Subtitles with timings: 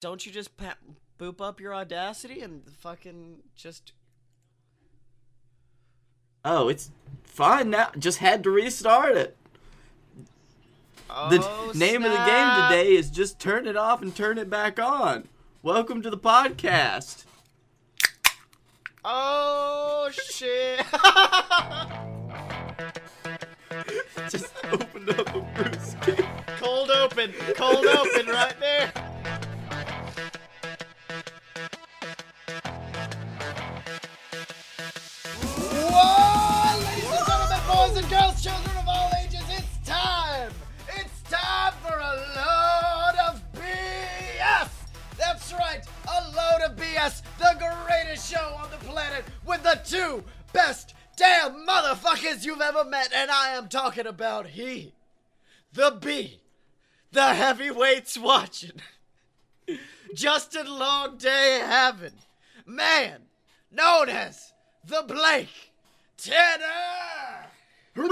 [0.00, 0.76] don't you just pa-
[1.18, 3.92] boop up your Audacity and fucking just
[6.42, 6.90] Oh, it's
[7.22, 7.90] fine now.
[7.98, 9.36] Just had to restart it.
[11.06, 14.48] The Oh, name of the game today is just turn it off and turn it
[14.48, 15.28] back on.
[15.62, 17.24] Welcome to the podcast.
[19.04, 20.80] Oh shit!
[24.30, 26.56] Just opened up a brewski.
[26.58, 28.92] cold open, cold open right there.
[38.10, 40.50] Girls, children of all ages, it's time.
[40.96, 44.68] It's time for a load of BS.
[45.16, 50.24] That's right, a load of BS, the greatest show on the planet with the two
[50.52, 54.92] best damn motherfuckers you've ever met, and I am talking about he,
[55.72, 56.40] the B,
[57.12, 58.82] the heavyweights watching.
[60.16, 62.14] Justin Long Day Heaven,
[62.66, 63.20] man,
[63.70, 64.52] known as
[64.84, 65.72] the Blake
[66.16, 67.49] Tanner.
[67.96, 68.10] And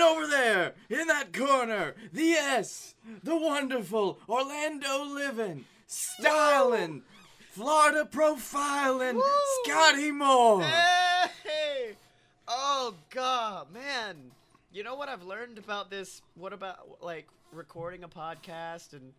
[0.00, 7.02] over there, in that corner, the S, the wonderful Orlando living, styling,
[7.50, 9.22] Florida profiling, Woo!
[9.66, 10.62] Scottye Moore.
[10.62, 11.96] Hey!
[12.46, 14.16] Oh god, man.
[14.72, 16.22] You know what I've learned about this?
[16.34, 19.12] What about like recording a podcast and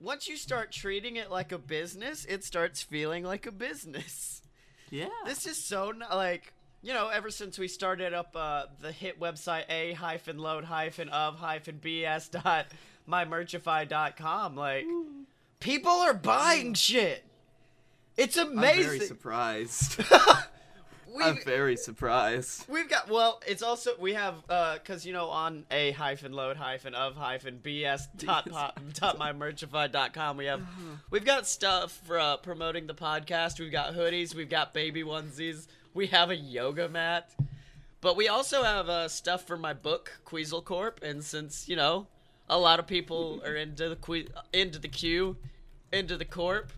[0.00, 4.42] once you start treating it like a business, it starts feeling like a business.
[4.90, 5.06] Yeah.
[5.24, 6.52] This is so like
[6.84, 11.08] you know, ever since we started up uh, the hit website a hyphen load hyphen
[11.08, 12.66] of hyphen bs dot
[13.08, 14.84] mymerchify.com, like
[15.60, 17.24] people are buying shit.
[18.16, 18.82] It's amazing.
[18.82, 20.02] I'm very surprised.
[21.06, 22.64] We've- I'm very surprised.
[22.68, 26.56] We've got well, it's also we have uh cuz you know on a hyphen load
[26.56, 30.60] hyphen of hyphen bs dot pop dot mymerchify dot com we have
[31.10, 33.60] we've got stuff for uh, promoting the podcast.
[33.60, 37.30] We've got hoodies, we've got baby onesies, we have a yoga mat.
[38.00, 42.06] But we also have uh, stuff for my book Queasel Corp and since, you know,
[42.48, 45.36] a lot of people are into the que- into the queue,
[45.90, 46.70] into the corp.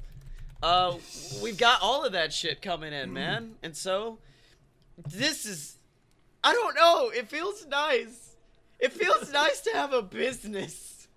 [0.62, 0.94] Uh,
[1.43, 3.56] we've got all of that shit coming in, man.
[3.62, 4.19] And so
[5.05, 5.76] this is
[6.44, 8.37] I don't know, it feels nice.
[8.78, 11.09] It feels nice to have a business.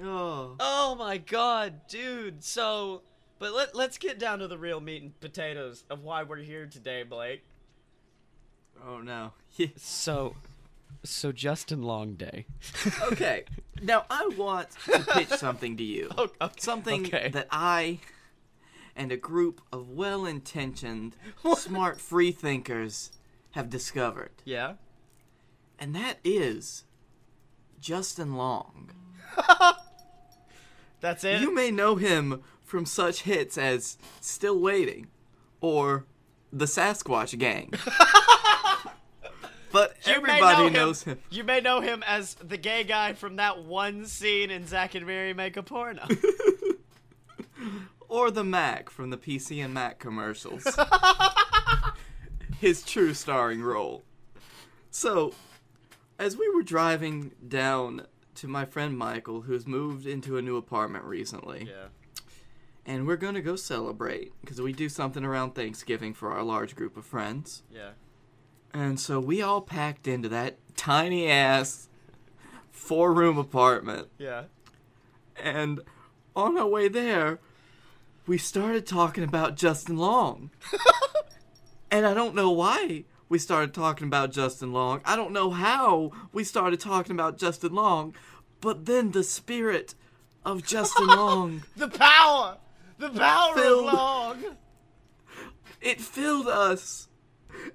[0.00, 0.54] Oh.
[0.60, 2.44] Oh my god, dude.
[2.44, 3.02] So,
[3.38, 6.66] but let let's get down to the real meat and potatoes of why we're here
[6.66, 7.44] today, Blake.
[8.86, 9.32] Oh no.
[9.56, 9.68] Yeah.
[9.76, 10.36] So
[11.04, 12.46] so Justin Longday.
[13.12, 13.44] Okay.
[13.82, 16.10] Now I want to pitch something to you.
[16.16, 16.54] Oh, okay.
[16.58, 17.28] Something Okay.
[17.30, 17.98] that I
[18.96, 21.14] and a group of well-intentioned,
[21.56, 23.12] smart free thinkers
[23.52, 24.32] have discovered.
[24.44, 24.72] Yeah.
[25.78, 26.82] And that is
[27.80, 28.90] Justin Long.
[31.00, 31.40] That's it.
[31.40, 35.06] You may know him from such hits as Still Waiting
[35.62, 36.04] or
[36.52, 37.72] The Sasquatch Gang.
[39.72, 41.18] but You everybody know knows him.
[41.30, 45.06] You may know him as the gay guy from that one scene in Zack and
[45.06, 46.06] Mary Make a Porno.
[48.10, 50.66] Or the Mac from the PC and Mac commercials.
[52.58, 54.02] His true starring role.
[54.90, 55.34] So,
[56.18, 58.06] as we were driving down
[58.36, 61.88] to my friend Michael, who's moved into a new apartment recently, yeah.
[62.88, 66.96] And we're gonna go celebrate because we do something around Thanksgiving for our large group
[66.96, 67.62] of friends.
[67.70, 67.90] Yeah.
[68.72, 71.88] And so we all packed into that tiny ass
[72.70, 74.08] four room apartment.
[74.16, 74.44] Yeah.
[75.36, 75.80] And
[76.34, 77.40] on our way there,
[78.26, 80.50] we started talking about Justin Long.
[81.90, 85.02] and I don't know why we started talking about Justin Long.
[85.04, 88.14] I don't know how we started talking about Justin Long.
[88.60, 89.94] But then the spirit
[90.44, 92.56] of Justin Long, The power!
[92.98, 94.44] The power Filled- of Long!
[95.80, 97.08] it filled us.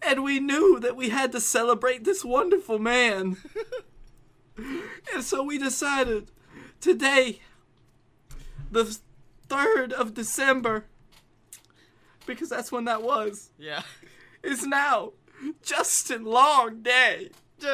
[0.02, 3.38] And we knew that we had to celebrate this wonderful man.
[4.58, 6.32] and so we decided
[6.80, 7.40] today,
[8.72, 8.98] the
[9.50, 10.86] 3rd of December,
[12.26, 13.82] because that's when that was, Yeah.
[14.44, 15.14] is now
[15.64, 17.32] Justin Long Day.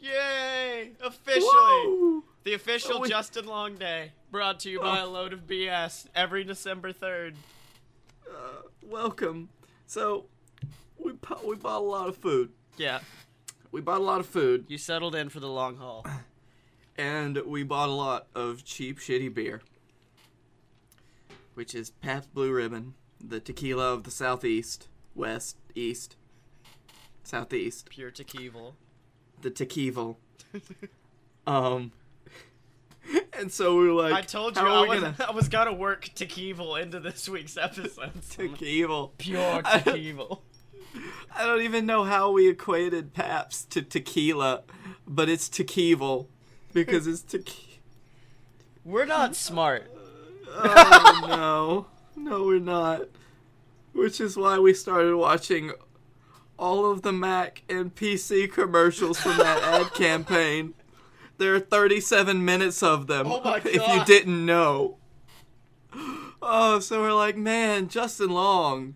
[0.00, 0.92] Yay!
[1.02, 1.86] Officially!
[1.86, 2.24] Woo!
[2.44, 4.12] The official Oh, we- Justin Long Day.
[4.34, 7.34] Brought to you by a load of BS every December 3rd.
[8.28, 9.48] Uh, welcome.
[9.86, 10.24] So,
[10.98, 11.12] we,
[11.46, 12.50] we bought a lot of food.
[12.76, 12.98] Yeah.
[13.70, 16.04] We bought a lot of food, You settled in for the long haul.
[16.98, 19.62] and we bought a lot of cheap, shitty beer.
[21.54, 22.94] Which is Pabst Blue Ribbon,
[23.24, 26.16] the tequila of the southeast, west, east,
[27.22, 28.72] southeast, Pure tequila.
[29.42, 30.16] the tequila.
[31.46, 31.92] um,
[33.38, 36.10] And so we were like, I told you I was, gonna I was gonna work
[36.14, 38.12] tequival into this week's episode.
[38.30, 38.56] take?
[39.18, 39.80] Pure I-
[41.36, 44.62] I don't even know how we equated Pabst to tequila,
[45.06, 46.28] but it's tequival
[46.72, 47.78] because it's tequila.
[48.84, 49.90] We're not smart.
[50.48, 51.86] Oh no,
[52.22, 53.08] no, we're not.
[53.92, 55.72] Which is why we started watching
[56.58, 60.74] all of the Mac and PC commercials from that ad campaign.
[61.38, 63.26] There are 37 minutes of them.
[63.30, 64.98] Oh my If you didn't know.
[66.42, 68.94] Oh, so we're like, man, Justin Long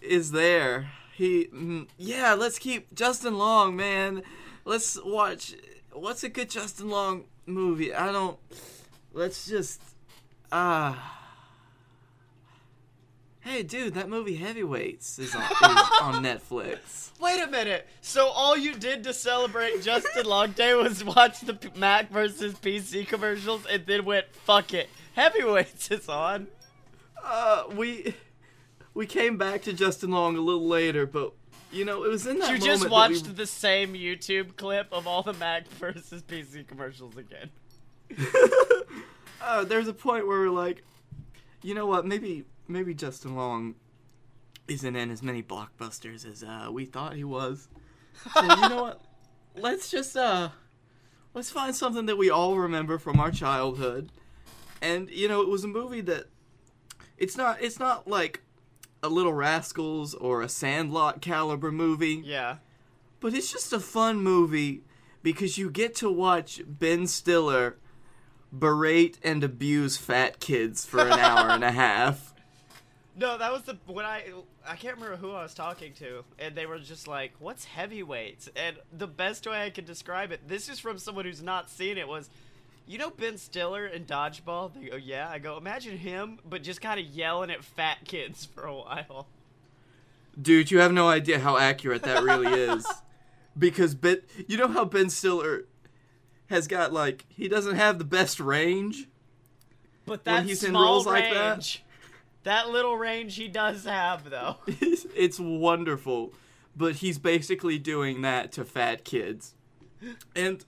[0.00, 0.90] is there.
[1.14, 4.22] He, mm, yeah, let's keep Justin Long, man.
[4.64, 5.54] Let's watch.
[5.92, 7.94] What's a good Justin Long movie?
[7.94, 8.38] I don't.
[9.12, 9.80] Let's just.
[10.50, 11.21] Ah.
[13.44, 17.10] Hey, dude, that movie Heavyweights is on, is on Netflix.
[17.20, 17.88] Wait a minute.
[18.00, 22.54] So all you did to celebrate Justin Long Day was watch the P- Mac versus
[22.54, 24.88] PC commercials and then went, fuck it.
[25.14, 26.46] Heavyweights is on.
[27.22, 28.14] Uh, we
[28.94, 31.32] we came back to Justin Long a little later, but
[31.72, 35.06] you know it was in that You just watched we- the same YouTube clip of
[35.08, 37.50] all the Mac versus PC commercials again.
[39.42, 40.82] uh, there's a point where we're like,
[41.62, 42.06] you know what?
[42.06, 43.74] Maybe maybe Justin Long
[44.68, 47.68] isn't in as many blockbusters as uh, we thought he was.
[48.34, 49.00] So you know what?
[49.54, 50.48] Let's just uh,
[51.34, 54.10] let's find something that we all remember from our childhood.
[54.80, 56.24] And you know, it was a movie that
[57.18, 58.40] it's not it's not like
[59.02, 62.22] a Little Rascals or a Sandlot caliber movie.
[62.24, 62.56] Yeah.
[63.20, 64.84] But it's just a fun movie
[65.22, 67.76] because you get to watch Ben Stiller
[68.52, 72.31] berate and abuse fat kids for an hour and a half.
[73.14, 74.24] No, that was the when I
[74.66, 78.48] I can't remember who I was talking to, and they were just like, "What's heavyweights?"
[78.56, 81.98] And the best way I could describe it, this is from someone who's not seen
[81.98, 82.30] it, was,
[82.86, 84.72] you know, Ben Stiller in Dodgeball.
[84.72, 88.46] They go, "Yeah." I go, imagine him, but just kind of yelling at fat kids
[88.46, 89.26] for a while.
[90.40, 92.86] Dude, you have no idea how accurate that really is.
[93.58, 95.66] Because Ben, you know how Ben Stiller
[96.48, 99.08] has got like he doesn't have the best range.
[100.06, 101.78] But When that he's in roles like that?
[102.44, 104.56] That little range he does have, though.
[104.66, 106.32] it's wonderful.
[106.76, 109.54] But he's basically doing that to fat kids.
[110.34, 110.64] And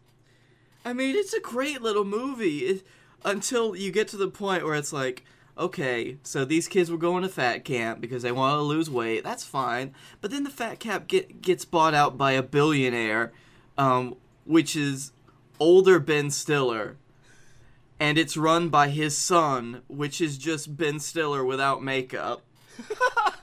[0.84, 2.86] I mean, it's a great little movie it,
[3.24, 5.24] until you get to the point where it's like,
[5.56, 9.24] okay, so these kids were going to fat camp because they want to lose weight.
[9.24, 9.94] That's fine.
[10.20, 13.32] But then the fat camp get, gets bought out by a billionaire,
[13.78, 15.12] um, which is
[15.58, 16.96] older Ben Stiller.
[18.00, 22.42] And it's run by his son, which is just Ben Stiller without makeup.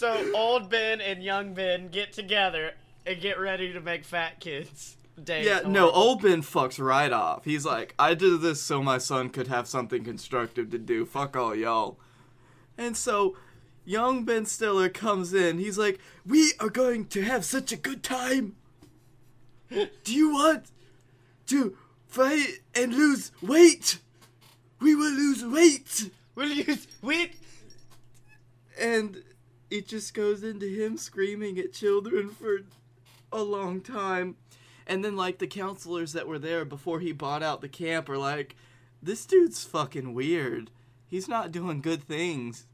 [0.00, 2.72] So old Ben and young Ben get together
[3.04, 4.96] and get ready to make fat kids.
[5.22, 7.44] Date Yeah, no, old Ben fucks right off.
[7.44, 11.04] He's like, I did this so my son could have something constructive to do.
[11.04, 11.98] Fuck all y'all.
[12.78, 13.36] And so,
[13.84, 15.58] young Ben Stiller comes in.
[15.58, 18.56] He's like, We are going to have such a good time.
[19.68, 20.64] Do you want
[21.48, 21.76] to
[22.10, 23.98] fight and lose weight?
[24.80, 26.10] We will lose weight.
[26.34, 27.34] We'll lose weight.
[28.78, 29.22] And
[29.70, 32.60] it just goes into him screaming at children for
[33.32, 34.36] a long time.
[34.86, 38.18] And then, like, the counselors that were there before he bought out the camp are
[38.18, 38.56] like,
[39.02, 40.70] this dude's fucking weird.
[41.06, 42.66] He's not doing good things.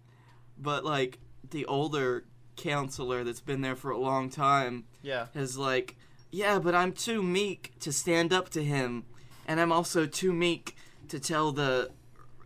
[0.59, 1.19] But, like,
[1.50, 2.25] the older
[2.57, 5.26] counselor that's been there for a long time Yeah.
[5.35, 5.97] is like,
[6.31, 9.05] yeah, but I'm too meek to stand up to him.
[9.47, 10.76] And I'm also too meek
[11.09, 11.91] to tell the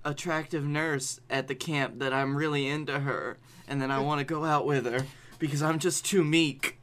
[0.05, 4.25] attractive nurse at the camp that I'm really into her and that I want to
[4.25, 5.07] go out with her
[5.39, 6.79] because I'm just too meek.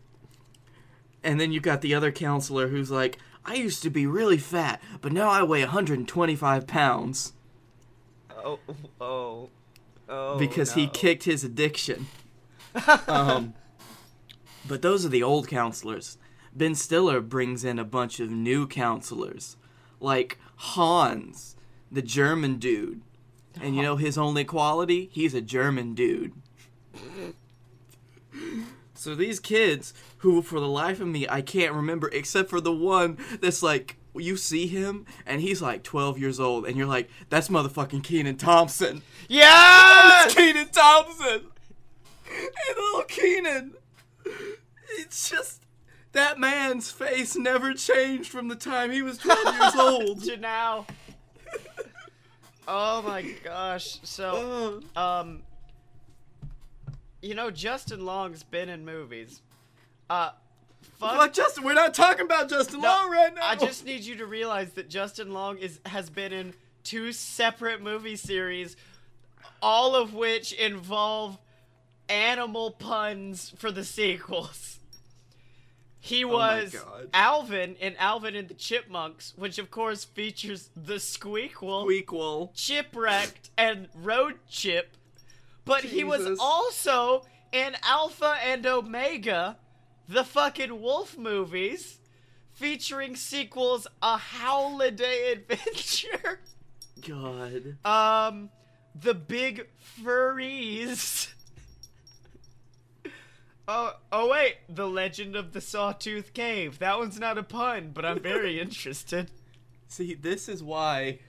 [1.24, 4.82] And then you got the other counselor who's like, I used to be really fat,
[5.02, 7.34] but now I weigh 125 pounds
[8.44, 8.60] Oh.
[9.02, 9.50] Oh.
[10.10, 10.38] Oh.
[10.38, 12.08] because he kicked his addiction.
[13.08, 13.54] um,
[14.68, 16.18] but those are the old counselors.
[16.56, 19.57] Ben Stiller brings in a bunch of new counselors,
[20.00, 21.56] like Hans,
[21.92, 23.02] the German dude.
[23.62, 25.10] And you know his only quality?
[25.12, 26.34] He's a German dude.
[28.94, 32.74] So these kids, who for the life of me I can't remember, except for the
[32.74, 37.10] one that's like you see him and he's like 12 years old, and you're like,
[37.30, 39.02] that's motherfucking Kenan Thompson.
[39.28, 40.34] Yes!
[40.34, 41.48] Kenan Thompson.
[42.30, 43.74] And little Kenan.
[44.98, 45.62] It's just
[46.14, 50.24] that man's face never changed from the time he was 12 years old.
[50.24, 50.86] to now.
[52.68, 54.00] Oh my gosh.
[54.04, 55.44] So, Uh, um,
[57.22, 59.42] you know, Justin Long's been in movies.
[60.10, 60.32] Uh,
[61.00, 61.16] fuck.
[61.18, 61.64] Fuck Justin.
[61.64, 63.42] We're not talking about Justin No, Long right now.
[63.44, 67.82] I just need you to realize that Justin Long is has been in two separate
[67.82, 68.76] movie series,
[69.62, 71.38] all of which involve
[72.10, 74.80] animal puns for the sequels.
[76.08, 77.10] He Oh was God.
[77.14, 82.52] Alvin in Alvin and the Chipmunks, which of course features the Squeakquel, Equal.
[82.56, 84.96] Chipwrecked, and Road Chip.
[85.66, 89.58] But he was also in Alpha and Omega,
[90.08, 92.00] the fucking wolf movies,
[92.54, 96.40] featuring sequels A Holiday Adventure,
[97.06, 97.78] God.
[97.86, 98.50] um,
[98.96, 99.68] The Big
[100.00, 101.28] Fureeze.
[103.68, 106.80] Oh, oh wait, The Legend of the Sawtooth Cave.
[106.80, 109.30] That one's not a pun, but I'm very interested.
[109.90, 111.20] See, this is why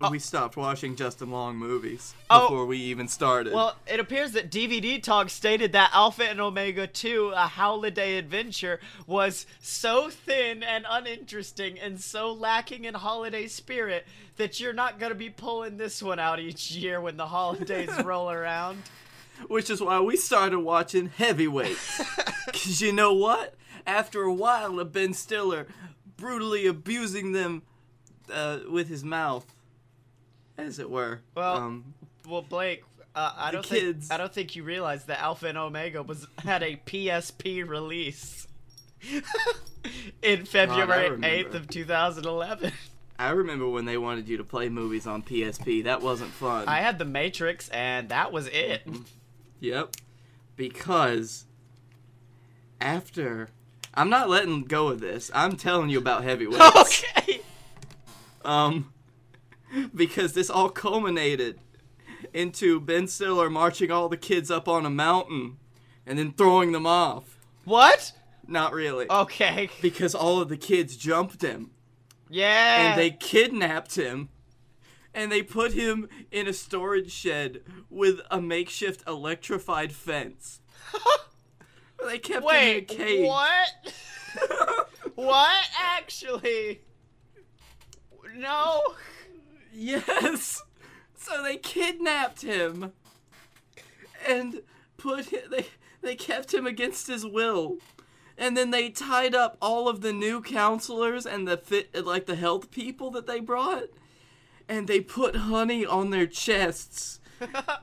[0.00, 0.10] oh.
[0.10, 2.48] we stopped watching Justin Long movies Oh.
[2.48, 3.52] before we even started.
[3.52, 8.80] Well, it appears that DVD Talk stated that Alpha and Omega 2, A Holiday Adventure,
[9.06, 14.06] was so thin and uninteresting and so lacking in holiday spirit
[14.36, 17.90] that you're not going to be pulling this one out each year when the holidays
[18.04, 18.82] roll around.
[19.48, 22.02] Which is why we started watching Heavyweights.
[22.46, 23.54] Because you know what?
[23.86, 25.68] After a while of Ben Stiller
[26.16, 27.62] brutally abusing them
[28.32, 29.46] uh, with his mouth,
[30.58, 31.20] as it were.
[31.36, 31.94] Well, um,
[32.28, 32.82] Well, Blake,
[33.14, 34.08] uh, I don't kids.
[34.08, 38.48] think I don't think you realize that Alpha and Omega was had a PSP release
[40.22, 41.16] in February.
[41.18, 42.72] 8th of 2011.
[43.18, 45.84] I remember when they wanted you to play movies on PSP.
[45.84, 46.66] That wasn't fun.
[46.68, 48.82] I had the Matrix, and that was it.
[49.60, 49.96] Yep.
[50.56, 51.46] Because
[52.80, 53.50] after.
[53.94, 55.30] I'm not letting go of this.
[55.34, 56.76] I'm telling you about Heavyweights.
[56.76, 57.40] okay.
[58.44, 58.92] Um,
[59.94, 61.58] because this all culminated
[62.32, 65.56] into Ben Stiller marching all the kids up on a mountain
[66.06, 67.36] and then throwing them off.
[67.64, 68.12] What?
[68.46, 69.06] Not really.
[69.10, 69.70] Okay.
[69.82, 71.70] Because all of the kids jumped him
[72.28, 72.90] Yeah.
[72.90, 74.28] and they kidnapped him
[75.14, 80.60] and they put him in a storage shed with a makeshift electrified fence.
[82.06, 82.90] they kept Wait.
[82.90, 83.26] him in a cage.
[83.28, 84.88] What?
[85.14, 85.64] what?
[85.80, 86.80] Actually?
[88.36, 88.82] No.
[89.72, 90.62] Yes.
[91.16, 92.92] So they kidnapped him
[94.26, 94.62] and
[94.96, 95.66] put hi they
[96.02, 97.78] they kept him against his will.
[98.38, 102.36] And then they tied up all of the new counselors and the fit like the
[102.36, 103.90] health people that they brought
[104.70, 107.18] and they put honey on their chests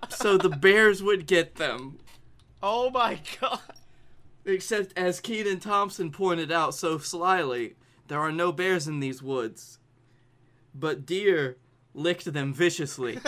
[0.07, 1.99] so the bears would get them.
[2.63, 3.59] Oh my god.
[4.45, 7.75] Except as Kenan Thompson pointed out so slyly,
[8.07, 9.79] there are no bears in these woods.
[10.73, 11.57] But deer
[11.93, 13.19] licked them viciously.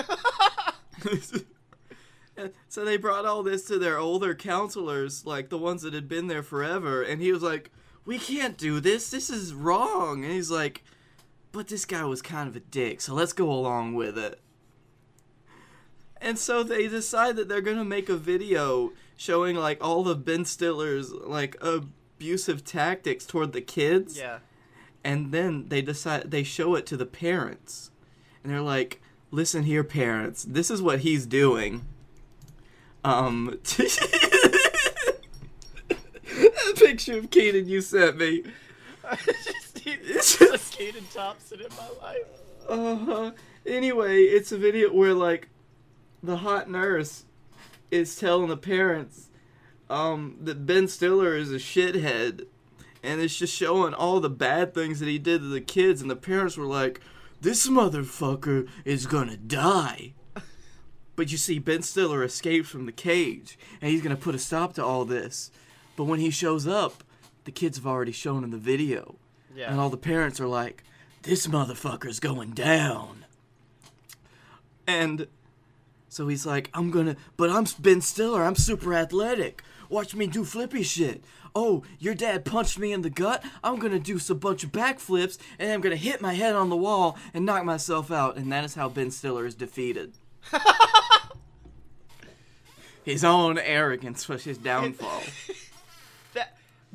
[2.37, 6.07] And so they brought all this to their older counselors, like the ones that had
[6.07, 7.71] been there forever, and he was like,
[8.05, 9.09] "We can't do this.
[9.09, 10.83] This is wrong." And he's like,
[11.51, 14.39] "But this guy was kind of a dick, so let's go along with it."
[16.21, 20.45] And so they decide that they're gonna make a video showing like all of Ben
[20.45, 24.17] Stiller's like abusive tactics toward the kids.
[24.17, 24.39] Yeah.
[25.03, 27.91] and then they decide they show it to the parents.
[28.43, 29.01] And they're like
[29.31, 30.43] listen here parents.
[30.43, 31.85] This is what he's doing.
[33.03, 35.19] Um that
[36.75, 38.43] picture of Kenan you sent me
[39.91, 40.79] I just just
[41.13, 42.25] Thompson in my life.
[42.67, 43.31] uh huh.
[43.65, 45.49] anyway it's a video where like
[46.21, 47.25] the hot nurse
[47.89, 49.29] is telling the parents
[49.89, 52.45] um that Ben Stiller is a shithead
[53.01, 56.11] and it's just showing all the bad things that he did to the kids and
[56.11, 57.01] the parents were like
[57.41, 60.13] this motherfucker is gonna die
[61.15, 64.73] but you see Ben Stiller escapes from the cage and he's gonna put a stop
[64.73, 65.49] to all this
[65.95, 67.03] but when he shows up
[67.45, 69.15] the kids have already shown in the video
[69.55, 69.71] Yeah.
[69.71, 70.83] and all the parents are like,
[71.23, 73.25] this motherfucker's going down.
[74.87, 75.27] And
[76.07, 79.63] so he's like, I'm gonna, but I'm Ben Stiller, I'm super athletic.
[79.89, 81.23] Watch me do flippy shit.
[81.55, 83.43] Oh, your dad punched me in the gut?
[83.63, 86.77] I'm gonna do some bunch of backflips and I'm gonna hit my head on the
[86.77, 88.37] wall and knock myself out.
[88.37, 90.13] And that is how Ben Stiller is defeated.
[93.03, 95.23] His own arrogance was his downfall.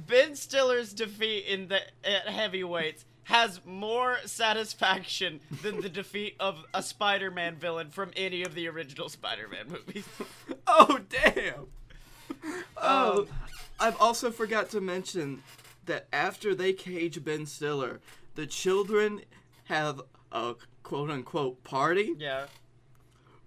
[0.07, 6.83] Ben Stiller's defeat in the at heavyweights has more satisfaction than the defeat of a
[6.83, 10.07] Spider-Man villain from any of the original Spider-Man movies.
[10.67, 11.67] Oh damn!
[12.77, 13.29] Oh, Um,
[13.79, 15.43] I've also forgot to mention
[15.87, 18.01] that after they cage Ben Stiller,
[18.35, 19.21] the children
[19.65, 20.01] have
[20.33, 22.47] a quote unquote party yeah.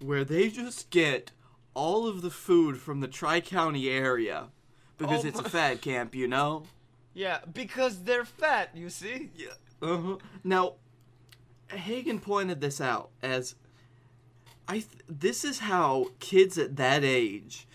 [0.00, 1.32] where they just get
[1.74, 4.48] all of the food from the Tri County area,
[4.98, 6.64] because Oh it's a fat camp, you know.
[7.14, 8.70] Yeah, because they're fat.
[8.74, 9.30] You see?
[9.36, 9.48] Yeah.
[9.80, 10.16] Uh-huh.
[10.44, 10.74] Now,
[11.68, 13.54] Hagen pointed this out as
[14.66, 14.74] I.
[14.74, 17.66] Th- this is how kids at that age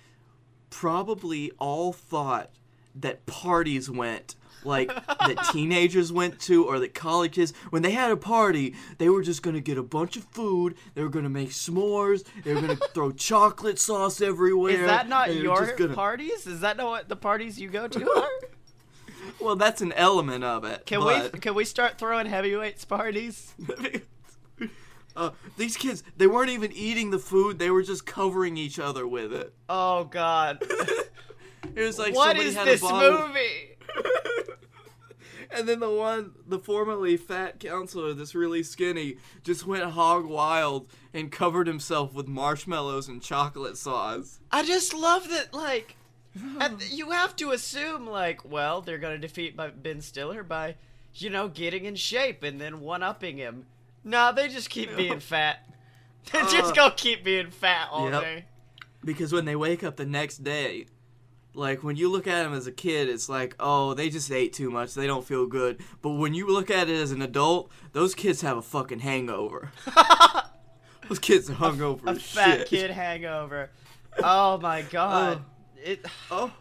[0.70, 2.52] probably all thought
[2.96, 4.36] that parties went.
[4.66, 9.22] Like that teenagers went to, or that colleges, when they had a party, they were
[9.22, 10.76] just gonna get a bunch of food.
[10.96, 12.24] They were gonna make s'mores.
[12.44, 14.82] They were gonna throw chocolate sauce everywhere.
[14.82, 16.48] Is that not your gonna- parties?
[16.48, 18.30] Is that not what the parties you go to are?
[19.40, 20.86] Well, that's an element of it.
[20.86, 23.54] Can but- we can we start throwing heavyweights parties?
[25.16, 29.08] uh, these kids, they weren't even eating the food; they were just covering each other
[29.08, 29.54] with it.
[29.70, 30.60] Oh God!
[31.76, 33.73] It was like what is this movie?
[35.52, 40.88] and then the one, the formerly fat counselor, this really skinny, just went hog wild
[41.14, 44.40] and covered himself with marshmallows and chocolate sauce.
[44.52, 45.54] I just love that.
[45.54, 45.96] Like,
[46.90, 50.76] you have to assume like, well, they're gonna defeat by Ben Stiller by,
[51.14, 53.66] you know, getting in shape and then one upping him.
[54.04, 55.68] Nah, they just keep being fat.
[56.32, 58.22] They just Uh, go keep being fat all yep.
[58.22, 58.46] day.
[59.04, 60.86] Because when they wake up the next day,
[61.56, 64.54] like when you look at them as a kid, it's like, oh, they just ate
[64.54, 64.94] too much.
[64.94, 65.82] They don't feel good.
[66.02, 69.72] But when you look at it as an adult, those kids have a fucking hangover.
[71.10, 72.68] those kids are hungover A as fat shit.
[72.68, 73.70] kid hangover.
[74.24, 74.88] Oh my oh.
[74.92, 75.46] God!
[75.78, 76.06] It.
[76.32, 76.52] Oh,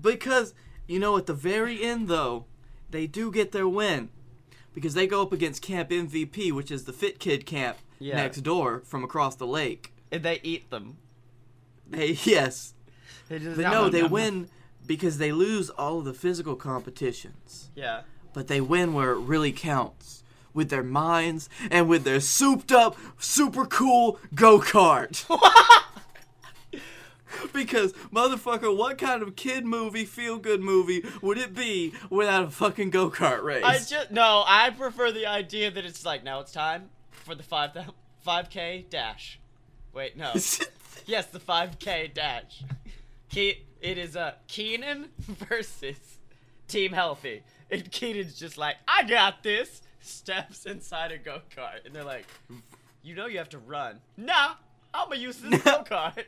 [0.00, 0.54] because
[0.86, 2.46] you know, at the very end though,
[2.90, 4.10] they do get their win
[4.74, 8.16] because they go up against Camp MVP, which is the Fit Kid camp Yeah.
[8.16, 9.92] next door from across the lake.
[10.12, 10.98] And they eat them.
[11.88, 12.74] They yes,
[13.28, 14.48] They just but no, they win
[14.86, 18.02] because they lose all of the physical competitions, Yeah.
[18.32, 20.22] but they win where it really counts.
[20.54, 25.26] With their minds and with their souped up, super cool go kart.
[27.52, 32.50] because, motherfucker, what kind of kid movie, feel good movie would it be without a
[32.50, 33.64] fucking go kart race?
[33.64, 34.44] I just no.
[34.46, 37.72] I prefer the idea that it's like now it's time for the five
[38.22, 39.38] five k dash.
[39.92, 40.32] Wait, no.
[41.06, 42.62] yes, the five k dash.
[43.30, 46.18] Ke- it is uh, Kenan versus
[46.68, 49.82] Team Healthy, and Kenan's just like, I got this.
[50.00, 52.26] Steps inside a go kart, and they're like,
[53.02, 53.98] you know you have to run.
[54.16, 54.52] Nah,
[54.94, 56.24] I'm gonna use this go kart.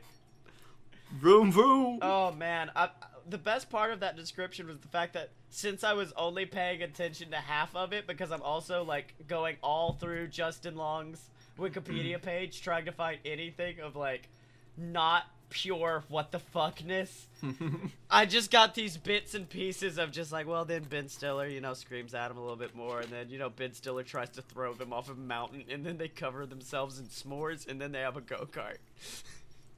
[1.20, 2.00] vroom vroom.
[2.02, 2.88] Oh man, I,
[3.28, 6.82] the best part of that description was the fact that since I was only paying
[6.82, 12.20] attention to half of it because I'm also like going all through Justin Long's Wikipedia
[12.20, 14.28] page trying to find anything of like
[14.76, 17.26] not pure what the fuckness.
[18.10, 21.60] I just got these bits and pieces of just like, well, then Ben Stiller, you
[21.60, 24.30] know, screams at him a little bit more, and then you know Ben Stiller tries
[24.30, 27.92] to throw them off a mountain, and then they cover themselves in s'mores, and then
[27.92, 28.78] they have a go kart.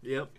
[0.03, 0.31] Yep.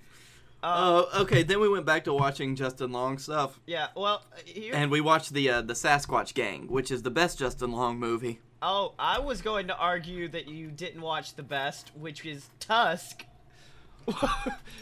[0.64, 4.76] Uh, Uh, okay, then we went back to watching Justin Long stuff, yeah, well, here.
[4.76, 8.40] and we watched the uh, the Sasquatch Gang, which is the best Justin Long movie.
[8.62, 13.26] Oh, I was going to argue that you didn't watch the best, which is Tusk.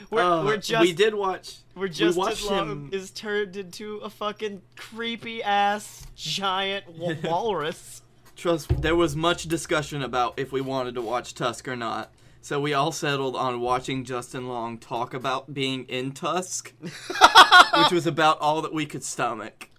[0.10, 1.58] We're, Uh, we're just we did watch.
[1.75, 2.89] we're just we as long him.
[2.91, 6.86] is turned into a fucking creepy ass giant
[7.23, 8.01] walrus.
[8.36, 8.82] Trust.
[8.82, 12.12] There was much discussion about if we wanted to watch Tusk or not.
[12.41, 18.08] So we all settled on watching Justin Long talk about being in Tusk, which was
[18.08, 19.69] about all that we could stomach.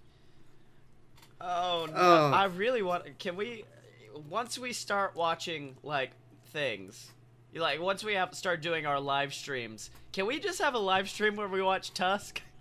[1.41, 1.95] Oh no!
[1.97, 2.31] Oh.
[2.31, 3.17] I really want.
[3.17, 3.65] Can we?
[4.29, 6.11] Once we start watching like
[6.53, 7.09] things,
[7.55, 11.09] like once we have start doing our live streams, can we just have a live
[11.09, 12.41] stream where we watch Tusk?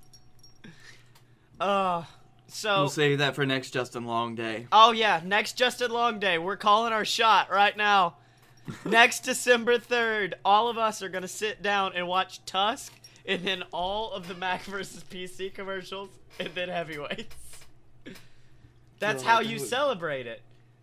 [1.60, 2.04] Uh,
[2.48, 4.66] so We'll save that for next Justin Long day.
[4.72, 6.38] Oh yeah, next Justin Long Day.
[6.38, 8.16] We're calling our shot right now.
[8.86, 12.94] next December 3rd, all of us are going to sit down and watch Tusk
[13.26, 17.36] and then all of the Mac versus PC commercials and then heavyweights.
[18.98, 20.42] That's how you celebrate it.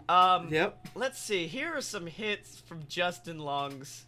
[0.10, 0.88] Um Yep.
[0.96, 1.48] let's see.
[1.48, 4.06] Here are some hits from Justin Long's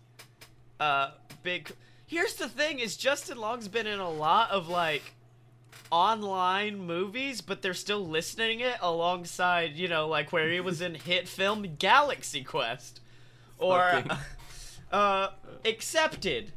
[0.80, 1.12] uh
[1.44, 1.72] big
[2.06, 5.14] Here's the thing is Justin Long's been in a lot of like
[5.92, 10.96] online movies, but they're still listening it alongside, you know, like where he was in
[11.06, 13.02] hit film Galaxy Quest
[13.58, 14.10] or Okay.
[14.92, 15.30] uh
[15.66, 16.52] accepted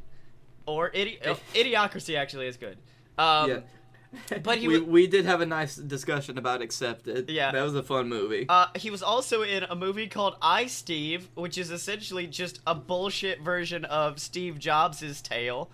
[0.65, 2.77] or idi- oh, idiocracy actually is good.
[3.17, 3.59] Um yeah.
[4.43, 7.29] but he we, wa- we did have a nice discussion about Accepted.
[7.29, 7.51] Yeah.
[7.51, 8.45] That was a fun movie.
[8.47, 13.41] Uh, he was also in a movie called iSteve, which is essentially just a bullshit
[13.41, 15.69] version of Steve Jobs' tale.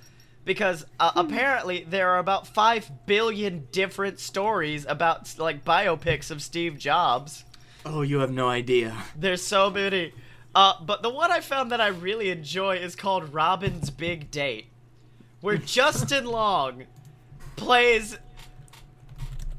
[0.45, 6.78] Because uh, apparently there are about five billion different stories about like biopics of Steve
[6.78, 7.43] Jobs.
[7.86, 8.95] oh, you have no idea.
[9.15, 10.13] There's so many.
[10.56, 14.67] Uh, but the one I found that I really enjoy is called Robin's Big Date,
[15.41, 16.86] where Justin Long
[17.56, 18.17] plays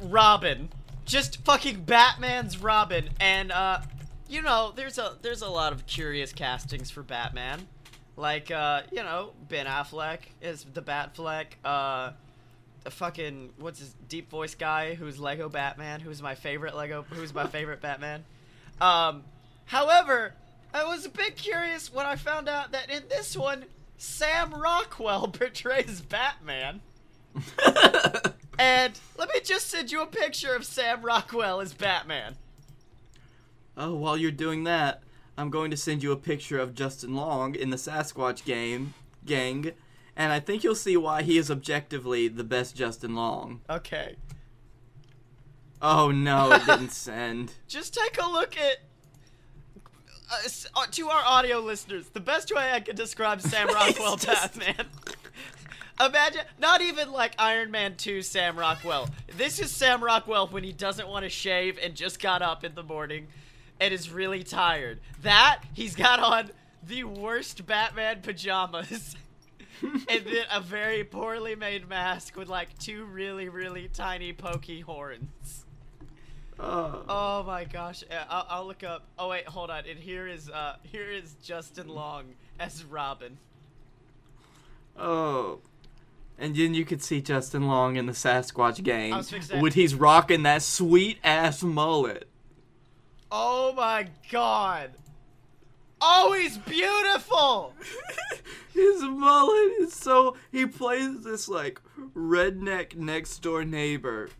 [0.01, 0.69] Robin.
[1.05, 3.11] Just fucking Batman's Robin.
[3.21, 3.81] And uh
[4.29, 7.67] you know, there's a there's a lot of curious castings for Batman.
[8.17, 11.47] Like uh, you know, Ben Affleck is the Batfleck.
[11.65, 12.13] Uh
[12.85, 17.35] the fucking what's his deep voice guy who's Lego Batman, who's my favorite Lego who's
[17.35, 18.25] my favorite Batman.
[18.81, 19.25] Um
[19.67, 20.35] however,
[20.73, 23.65] I was a bit curious when I found out that in this one
[23.99, 26.81] Sam Rockwell portrays Batman.
[28.59, 32.37] and let me just send you a picture of Sam Rockwell as Batman.
[33.77, 35.03] Oh, while you're doing that,
[35.39, 39.73] I'm going to send you a picture of Justin Long in the Sasquatch game gang,
[40.17, 43.61] and I think you'll see why he is objectively the best Justin Long.
[43.71, 44.17] Okay.
[45.81, 47.55] Oh no, it didn't send.
[47.69, 48.79] Just take a look at
[50.31, 54.27] uh, uh, to our audio listeners, the best way I can describe Sam Rockwell It's
[54.27, 54.87] just- Batman.
[56.01, 59.11] Imagine not even like Iron Man 2 Sam Rockwell.
[59.37, 62.75] This is Sam Rockwell when he doesn't want to shave and just got up in
[62.75, 63.27] the morning
[63.79, 65.01] and is really tired.
[65.23, 66.53] That he's got on
[66.87, 69.15] the worst Batman pajamas.
[69.83, 75.67] and then a very poorly made mask with like two really really tiny pokey horns.
[76.59, 77.03] Oh.
[77.09, 78.05] Oh my gosh!
[78.29, 79.05] I'll, I'll look up.
[79.19, 79.85] Oh wait, hold on.
[79.89, 83.39] And here is uh here is Justin Long as Robin.
[84.99, 85.61] Oh.
[86.41, 89.73] And then you could see Justin Long in the Sasquatch gang I was fixing when
[89.73, 92.27] he's rocking that sweet ass mullet.
[93.31, 94.93] Oh my god!
[96.01, 97.75] Oh, he's beautiful.
[98.73, 101.81] His mullet is so he plays this like
[102.17, 104.31] redneck next door neighbor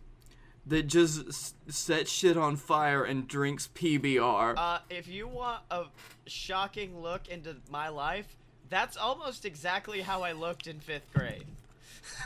[0.67, 4.55] that just s- sets shit on fire and drinks PBR.
[4.57, 5.85] Uh, if you want a
[6.27, 8.37] shocking look into my life,
[8.71, 11.45] that's almost exactly how I looked in fifth grade.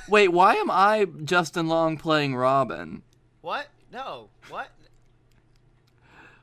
[0.08, 3.02] Wait, why am I Justin Long playing Robin?
[3.40, 3.68] What?
[3.92, 4.28] No.
[4.48, 4.68] What?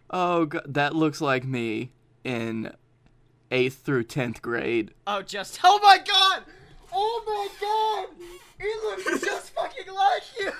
[0.10, 1.92] Oh, God, that looks like me
[2.24, 2.74] in
[3.52, 4.94] eighth through tenth grade.
[5.06, 5.60] Oh, just.
[5.64, 6.44] Oh my god!
[6.94, 8.28] Oh my god!
[8.60, 10.52] He looks just fucking like you!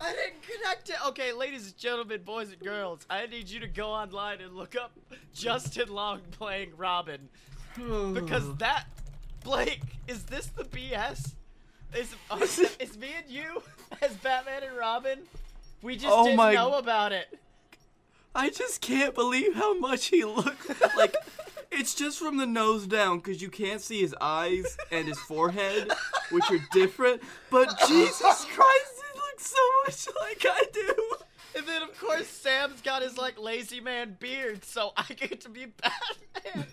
[0.00, 0.96] I didn't connect it.
[1.08, 4.74] Okay, ladies and gentlemen, boys and girls, I need you to go online and look
[4.74, 4.92] up
[5.34, 7.28] Justin Long playing Robin.
[8.14, 8.86] Because that.
[9.44, 11.34] Blake, is this the BS?
[11.94, 13.62] Uh, is me and you
[14.02, 15.18] as Batman and Robin?
[15.82, 17.38] We just Oh didn't my- know about it.
[18.34, 21.16] I just can't believe how much he looks like.
[21.72, 25.90] It's just from the nose down because you can't see his eyes and his forehead,
[26.30, 27.22] which are different.
[27.50, 30.94] But Jesus Christ, he looks so much like I do.
[31.56, 35.48] And then, of course, Sam's got his, like, lazy man beard, so I get to
[35.48, 36.66] be Batman.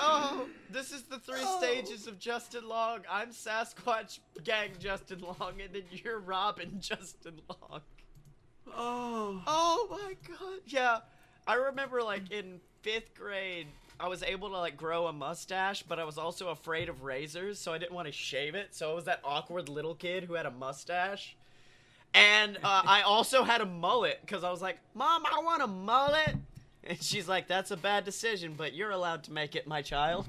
[0.00, 1.58] Oh, this is the three Oh.
[1.60, 3.00] stages of Justin Long.
[3.10, 7.80] I'm Sasquatch Gang Justin Long, and then you're Robin Justin Long.
[8.74, 9.42] Oh.
[9.46, 10.60] Oh my god.
[10.66, 10.98] Yeah.
[11.46, 13.66] I remember like in fifth grade,
[13.98, 17.58] I was able to like grow a mustache, but I was also afraid of razors,
[17.58, 18.68] so I didn't want to shave it.
[18.74, 21.34] So I was that awkward little kid who had a mustache.
[22.14, 25.66] And uh, I also had a mullet because I was like, Mom, I want a
[25.66, 26.36] mullet.
[26.84, 30.26] And she's like, That's a bad decision, but you're allowed to make it, my child.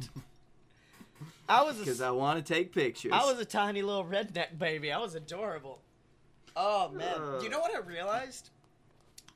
[1.48, 3.12] I was Because I want to take pictures.
[3.14, 4.92] I was a tiny little redneck baby.
[4.92, 5.80] I was adorable.
[6.56, 8.50] Oh man, Do you know what I realized?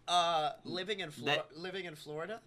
[0.08, 2.40] Uh, living in Flor- That- living in Florida,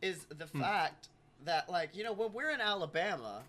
[0.00, 0.60] is the Hmm.
[0.62, 1.08] fact
[1.44, 3.42] that like you know when we're in Alabama,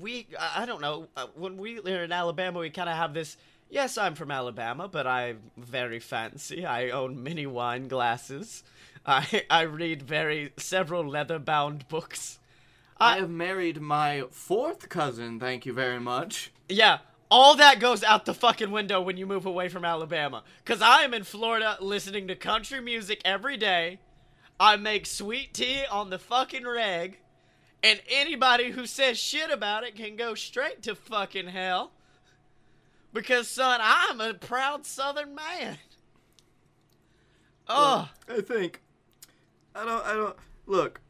[0.00, 3.36] we I don't know uh, when we are in Alabama we kind of have this.
[3.70, 6.64] Yes, I'm from Alabama, but I'm very fancy.
[6.66, 8.62] I own many wine glasses.
[9.06, 12.38] I I read very several leather bound books.
[12.98, 16.52] I have married my fourth cousin, thank you very much.
[16.68, 16.98] Yeah,
[17.30, 20.44] all that goes out the fucking window when you move away from Alabama.
[20.64, 23.98] Cause I am in Florida listening to country music every day.
[24.60, 27.18] I make sweet tea on the fucking reg.
[27.82, 31.90] And anybody who says shit about it can go straight to fucking hell.
[33.12, 35.78] Because son, I'm a proud southern man.
[37.68, 38.80] Oh, I think.
[39.74, 40.04] I don't.
[40.04, 40.36] I don't.
[40.66, 41.00] Look,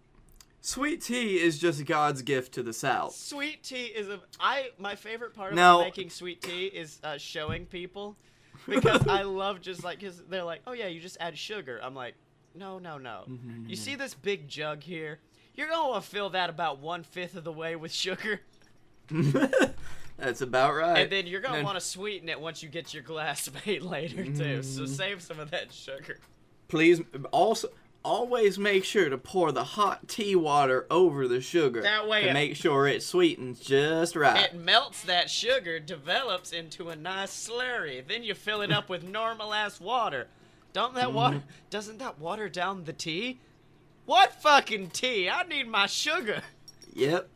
[0.61, 3.15] sweet tea is just God's gift to the South.
[3.15, 7.67] sweet tea is a I my favorite part of making sweet tea is uh, showing
[7.67, 8.17] people
[8.69, 11.95] because I love just like cuz they're like, "Oh yeah, you just add sugar." I'm
[11.95, 12.15] like,
[12.55, 13.25] "No, no, no.
[13.29, 13.69] Mm-hmm, mm-hmm.
[13.69, 15.19] You see this big jug here?
[15.55, 18.41] You're going to want to fill that about one fifth of the way with sugar,
[20.17, 21.01] That's about right.
[21.01, 23.51] and then you're going to Then- want to sweeten it once you get your glass
[23.67, 24.63] made later too.
[24.63, 24.87] So mm-hmm.
[24.87, 26.19] save some of that sugar.
[26.69, 27.69] please also
[28.05, 32.29] always make sure to pour the hot tea water over the sugar That way to
[32.31, 34.45] it- make sure it sweetens just right.
[34.53, 38.07] It melts that sugar, develops into a nice slurry.
[38.07, 40.27] Then you fill it up with normal ass water.
[40.73, 41.37] Don't that water?
[41.37, 41.47] Mm-hmm.
[41.71, 43.39] Doesn't that water down the tea?
[44.07, 45.29] What fucking tea?
[45.29, 46.43] I need my sugar.
[46.95, 47.29] Yep.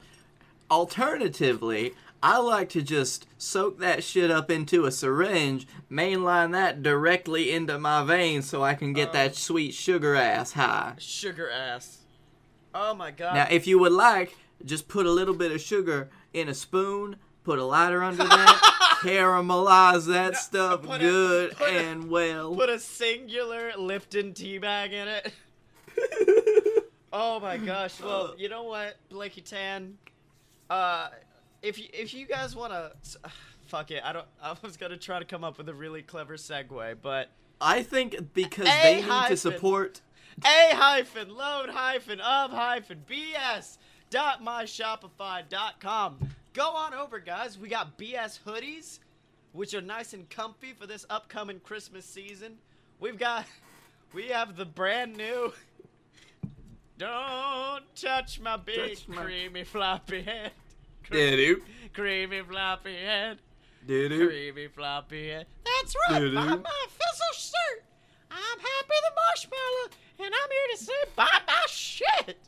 [0.70, 7.52] Alternatively, I like to just soak that shit up into a syringe, mainline that directly
[7.52, 9.12] into my veins so I can get Oh.
[9.12, 10.94] that sweet sugar ass high.
[10.98, 11.98] Sugar ass.
[12.74, 13.34] Oh my god.
[13.34, 17.16] Now, if you would like, just put a little bit of sugar in a spoon,
[17.44, 22.54] put a lighter under that, caramelize that stuff put a- good a- and well.
[22.54, 25.32] Put a singular Lipton tea bag in it.
[27.12, 27.98] Oh my gosh.
[28.00, 29.96] Well, you know what, Blakey Tan?
[30.68, 31.08] Uh,
[31.62, 32.92] if you, if you guys want to,
[33.66, 34.02] fuck it.
[34.04, 34.26] I don't.
[34.42, 38.32] I was gonna try to come up with a really clever segue, but I think
[38.34, 39.30] because A they need hyphen.
[39.30, 40.00] to support.
[40.44, 43.78] a hyphen load hyphen of hyphen bs
[44.10, 46.18] dot myshopify dot com.
[46.52, 47.58] Go on over, guys.
[47.58, 48.98] We got BS hoodies,
[49.52, 52.58] which are nice and comfy for this upcoming Christmas season.
[53.00, 53.44] We've got,
[54.14, 55.52] we have the brand new.
[56.98, 60.52] Don't touch my big Touch my- creamy floppy head.
[61.10, 63.38] Doo Creamy floppy head.
[63.86, 64.28] doo doo.
[64.28, 65.46] Creamy floppy head.
[65.64, 66.20] That's right.
[66.20, 66.34] Doo-doo.
[66.34, 67.84] Buy my fizzle shirt.
[68.30, 72.38] I'm happy the marshmallow, and I'm here to say buy my shit.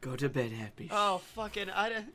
[0.00, 0.88] Go to bed happy.
[0.92, 2.06] Oh fucking I Don't...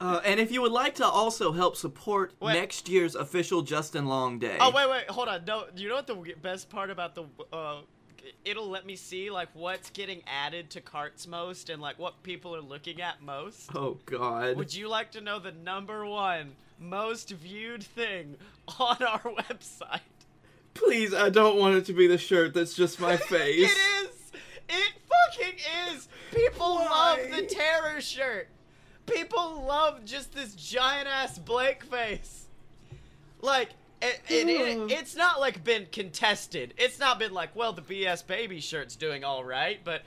[0.00, 2.54] Uh, and if you would like to also help support Wait.
[2.54, 4.56] next year's official Justin Long Day.
[4.60, 7.82] Oh wait wait hold on no you know what the best part about the uh
[8.44, 12.54] it'll let me see like what's getting added to carts most and like what people
[12.54, 13.70] are looking at most.
[13.74, 14.56] Oh God.
[14.56, 18.36] Would you like to know the number one most viewed thing
[18.78, 20.00] on our website?
[20.74, 23.70] Please, I don't want it to be the shirt that's just my face.
[23.70, 24.32] It is.
[24.68, 25.58] It fucking
[25.88, 26.08] is.
[26.32, 28.48] People love the terror shirt.
[29.06, 32.46] People love just this giant ass Blake face.
[33.40, 33.70] Like
[34.04, 36.74] it, it, it- it's not like been contested.
[36.76, 40.02] It's not been like, well, the BS baby shirt's doing all right, but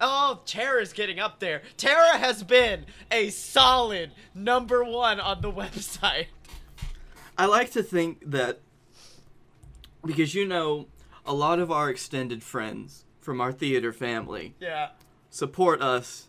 [0.00, 1.62] oh, Terra's getting up there.
[1.76, 6.26] Tara has been a solid number one on the website.
[7.38, 8.60] I like to think that
[10.04, 10.86] because you know
[11.24, 14.90] a lot of our extended friends from our theater family Yeah.
[15.30, 16.28] support us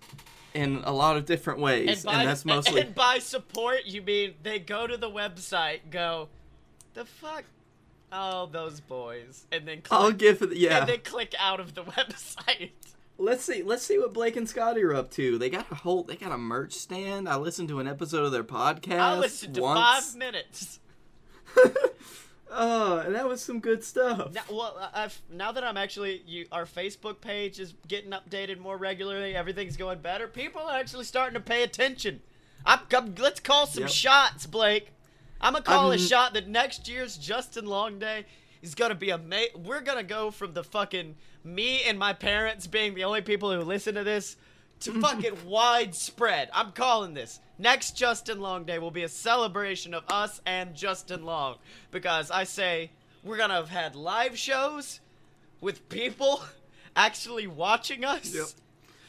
[0.53, 4.33] in a lot of different ways, and, by, that's mostly and by support you mean
[4.41, 6.29] they go to the website, go,
[6.97, 7.43] the fuck,
[8.11, 10.55] oh those boys, and then click, I'll give it.
[10.57, 12.71] Yeah, and then click out of the website.
[13.17, 13.63] let's see.
[13.63, 15.37] Let's see what Blake and Scottye are up to.
[15.37, 16.03] They got a whole.
[16.03, 17.29] They got a merch stand.
[17.29, 18.99] I listened to an episode of their podcast.
[18.99, 19.79] I listened to once.
[19.79, 20.79] five minutes.
[22.51, 24.33] oh, and that was some good stuff.
[24.33, 28.11] Now, well, uh, uh, I've, now that I'm actually, you, our Facebook page is getting
[28.11, 29.35] updated more regularly.
[29.35, 30.27] Everything's going better.
[30.27, 32.21] People are actually starting to pay attention.
[32.65, 33.91] I'm, I'm- let's call some Yep.
[33.91, 34.91] shots, Blake.
[35.41, 38.25] I'm gonna call a I'm- shot that next year's Justin Long Day
[38.61, 39.19] is gonna be a.
[39.55, 43.61] We're gonna go from the fucking me and my parents being the only people who
[43.61, 44.35] listen to this
[44.81, 46.49] to fucking widespread.
[46.53, 47.39] I'm calling this.
[47.59, 51.55] Next Justin Long Day will be a celebration of us and Justin Long
[51.91, 52.91] because I say
[53.23, 54.99] we're gonna have had live shows
[55.61, 56.43] with people
[56.95, 58.33] actually watching us.
[58.33, 58.45] Yep.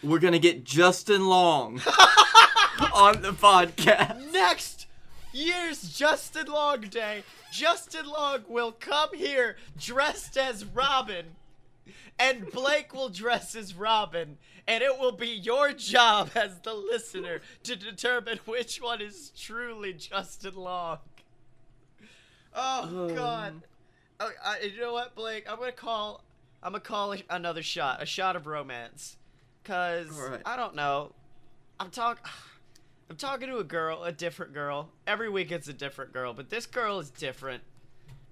[0.02, 1.80] We're gonna get Justin Long
[2.94, 4.30] on the podcast.
[4.32, 4.77] Next
[5.32, 11.26] year's Justin Long Day, Justin Long will come here dressed as Robin,
[12.18, 17.40] and Blake will dress as Robin, and it will be your job as the listener
[17.62, 20.98] to determine which one is truly Justin Long.
[22.54, 23.62] Oh um, God!
[24.20, 25.50] Oh, I, you know what, Blake?
[25.50, 26.24] I'm gonna call.
[26.62, 29.16] I'm gonna call another shot, a shot of romance,
[29.64, 30.42] cause Alright.
[30.44, 31.12] I don't know.
[31.78, 32.24] I'm talking.
[33.10, 34.90] I'm talking to a girl, a different girl.
[35.06, 37.62] Every week it's a different girl, but this girl is different.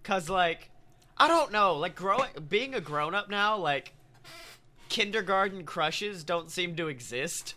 [0.03, 0.71] Cause like,
[1.17, 3.95] I don't know, like growing, being a grown up now, like,
[4.89, 7.55] kindergarten crushes don't seem to exist.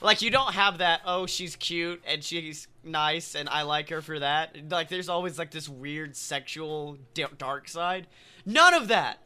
[0.00, 1.00] Like you don't have that.
[1.06, 4.56] Oh, she's cute and she's nice, and I like her for that.
[4.70, 6.98] Like there's always like this weird sexual
[7.38, 8.06] dark side.
[8.44, 9.18] None of that.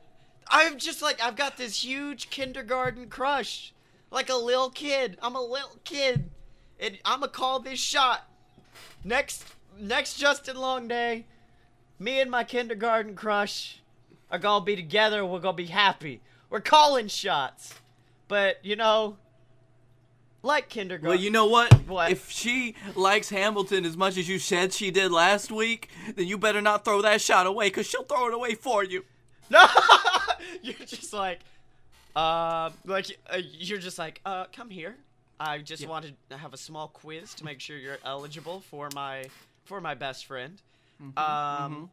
[0.49, 3.73] I'm just like I've got this huge kindergarten crush,
[4.11, 5.19] like a little kid.
[5.23, 6.31] I'm a little kid,
[6.81, 8.29] and I'm gonna call this shot.
[9.05, 9.45] Next,
[9.79, 11.27] next Justin Long Day,
[11.99, 13.81] me and my kindergarten crush
[14.31, 15.25] are gonna be together.
[15.25, 16.21] We're gonna be happy.
[16.51, 17.75] We're calling shots,
[18.29, 19.17] but you know,
[20.43, 21.09] like kindergarten.
[21.09, 21.73] Well, you know what?
[21.89, 22.11] What?
[22.11, 26.39] If she likes Hamilton as much as you said she did last week, then you
[26.39, 29.05] better not throw that shot away, cause she'll throw it away for you.
[29.49, 29.65] No,
[30.61, 31.39] you're just like,
[32.17, 34.97] Uh, like uh, you're just like, uh, come here.
[35.39, 35.89] I just Yeah.
[35.89, 39.27] wanted to have a small quiz to make sure you're eligible for my
[39.65, 40.63] for my best friend.
[41.03, 41.91] Mm-hmm, Um,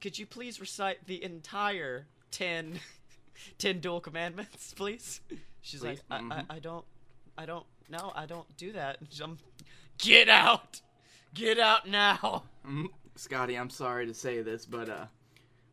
[0.00, 2.80] could you please recite the entire 10,
[3.58, 5.20] 10 dual commandments, please?
[5.60, 6.32] She's Please, like, I, mhm.
[6.50, 6.84] I, I don't,
[7.36, 8.98] I don't, no, I don't do that.
[9.22, 9.38] I'm,
[9.98, 10.80] get out,
[11.34, 12.44] get out now.
[12.66, 12.86] Mhm.
[13.16, 15.06] Scottye, I'm sorry to say this, but uh,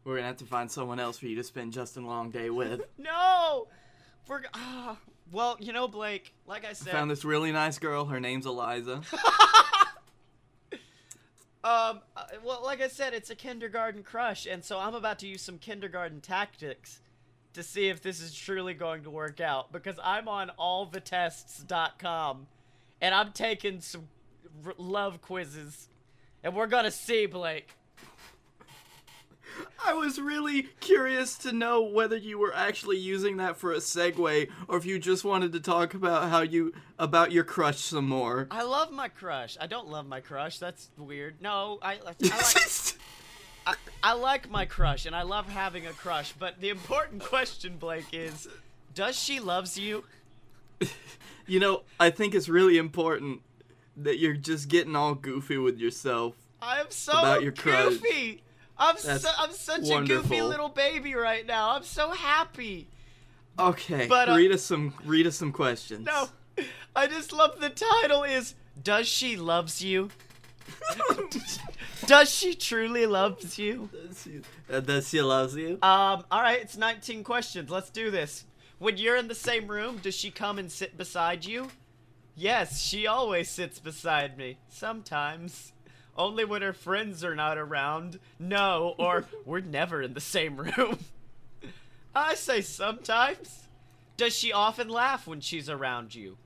[0.04, 2.82] we're gonna have to find someone else for you to spend Justin Long Day with.
[2.98, 3.68] No,
[4.28, 4.98] we're ah.
[5.32, 6.34] Well, you know, Blake.
[6.46, 8.06] Like I said, Found this really nice girl.
[8.06, 9.02] Her name's Eliza.
[11.66, 15.28] Um, uh, well, like I said, it's a kindergarten crush, and so I'm about to
[15.28, 17.00] use some kindergarten tactics
[17.54, 22.48] to see if this is truly going to work out because I'm on allthetests.com
[23.00, 24.10] and I'm taking some
[24.66, 25.88] r- love quizzes,
[26.44, 27.78] and we're gonna see, Blake.
[29.86, 34.50] I was really curious to know whether you were actually using that for a segue,
[34.68, 38.48] or if you just wanted to talk about how you about your crush some more.
[38.50, 39.58] I love my crush.
[39.60, 40.60] I don't love my crush.
[40.60, 41.42] That's weird.
[41.42, 42.98] No, I, I, I like
[43.66, 46.34] I, I like my crush, and I love having a crush.
[46.34, 48.48] But the important question, Blake, is,
[48.94, 50.04] does she loves you?
[51.48, 53.42] you know, I think it's really important
[53.96, 56.36] that you're just getting all goofy with yourself.
[56.62, 58.00] I'm so About your crush.
[58.78, 61.72] I'm That's so, I'm such a goofy little baby right now.
[61.72, 62.88] I'm so happy.
[63.60, 66.06] Okay, But, uh, read us some read us some questions.
[66.06, 66.28] No,
[66.96, 68.24] I just love the title.
[68.24, 70.10] Is does she loves you?
[72.06, 73.90] Does she truly loves you?
[74.70, 75.74] Uh, Does she loves you?
[75.82, 76.26] Um.
[76.32, 77.70] All right, it's 19 questions.
[77.70, 78.46] Let's do this.
[78.80, 81.70] When you're in the same room, does she come and sit beside you?
[82.36, 84.58] Yes, she always sits beside me.
[84.70, 85.72] Sometimes.
[86.18, 88.20] Only when her friends are not around.
[88.40, 91.00] No, or we're never in the same room.
[92.16, 93.68] I say sometimes.
[94.18, 96.38] Does she often laugh when she's around you?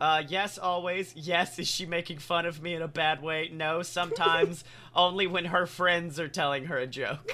[0.00, 1.12] Uh, yes, always.
[1.14, 3.50] Yes, is she making fun of me in a bad way?
[3.52, 4.64] No, sometimes.
[4.94, 7.28] Only when her friends are telling her a joke.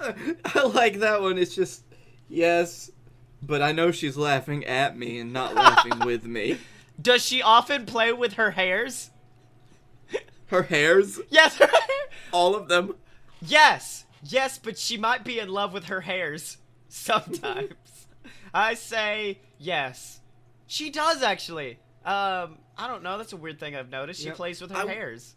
[0.00, 1.38] I like that one.
[1.38, 1.84] It's just
[2.28, 2.90] yes,
[3.42, 6.58] but I know she's laughing at me and not laughing with me.
[7.00, 9.09] Does she often play with her hairs?
[10.50, 12.06] Her hairs, Yes, her hair.
[12.32, 12.94] all of them.
[13.40, 16.58] Yes, yes, but she might be in love with her hairs
[16.88, 17.74] sometimes.
[18.54, 20.20] I say yes.
[20.66, 21.78] She does actually.
[22.04, 23.16] Um, I don't know.
[23.18, 24.20] That's a weird thing I've noticed.
[24.20, 24.36] She Yep.
[24.36, 25.36] plays with her I- hairs.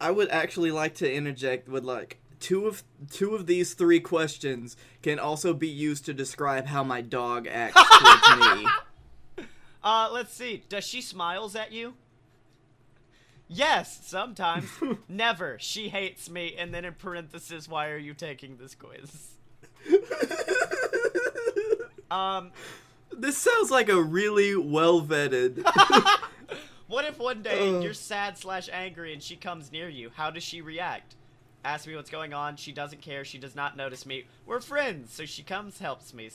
[0.00, 4.76] I would actually like to interject with like two of two of these three questions
[5.02, 8.66] can also be used to describe how my dog acts towards me.
[9.80, 10.64] Uh, let's see.
[10.68, 11.94] Does she smiles at you?
[13.48, 14.68] Yes, sometimes.
[15.08, 15.56] Never.
[15.58, 16.54] She hates me.
[16.58, 19.30] And then in parenthesis, why are you taking this quiz?
[22.10, 22.52] Um,
[23.10, 25.62] This sounds like a really well vetted.
[26.86, 27.82] what if one day Ugh.
[27.82, 30.10] you're sad slash angry and she comes near you?
[30.14, 31.16] How does she react?
[31.64, 32.56] Ask me what's going on.
[32.56, 33.24] She doesn't care.
[33.24, 34.24] She does not notice me.
[34.46, 36.26] We're friends, so she comes, helps me.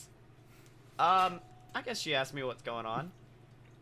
[0.99, 1.39] Um,
[1.73, 3.11] I guess she asked me what's going on.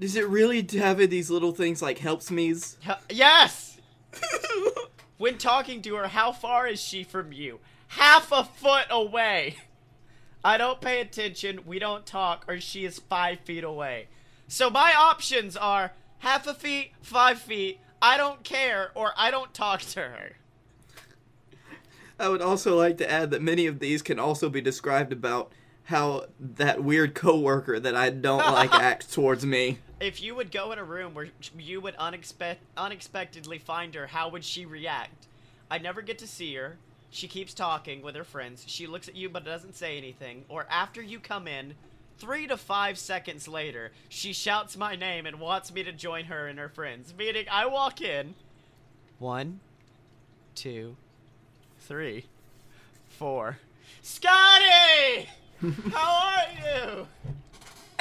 [0.02, 2.78] Does it really have these little things like helps me's?
[3.10, 3.78] Yes!
[5.22, 7.60] When talking to her, how far is she from you?
[7.90, 9.58] Half a foot away.
[10.44, 14.08] I don't pay attention, we don't talk, or she is five feet away.
[14.48, 19.54] So my options are half a feet, five feet, I don't care, or I don't
[19.54, 20.32] talk to her.
[22.20, 25.52] I would also like to add that many of these can also be described about
[25.84, 29.78] how that weird coworker that I don't like acts towards me.
[30.02, 34.30] If you would go in a room where you would unexpect- unexpectedly find her, how
[34.30, 35.28] would she react?
[35.70, 36.78] I never get to see her.
[37.12, 38.64] She keeps talking with her friends.
[38.68, 40.46] She looks at you but doesn't say anything.
[40.50, 41.76] Or after you come in,
[42.18, 46.48] three to five seconds later, she shouts my name and wants me to join her
[46.48, 47.14] and her friends.
[47.16, 48.34] Meaning, I walk in.
[49.20, 49.60] One,
[50.56, 50.96] two,
[51.80, 52.26] three,
[53.08, 53.60] four.
[54.04, 55.28] Scottye!
[55.92, 57.08] How are you?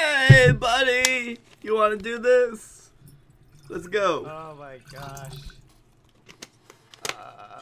[0.04, 1.38] Hey, buddy!
[1.60, 2.90] You want to do this?
[3.68, 4.24] Let's go.
[4.26, 5.34] Oh my gosh.
[7.18, 7.60] Uh,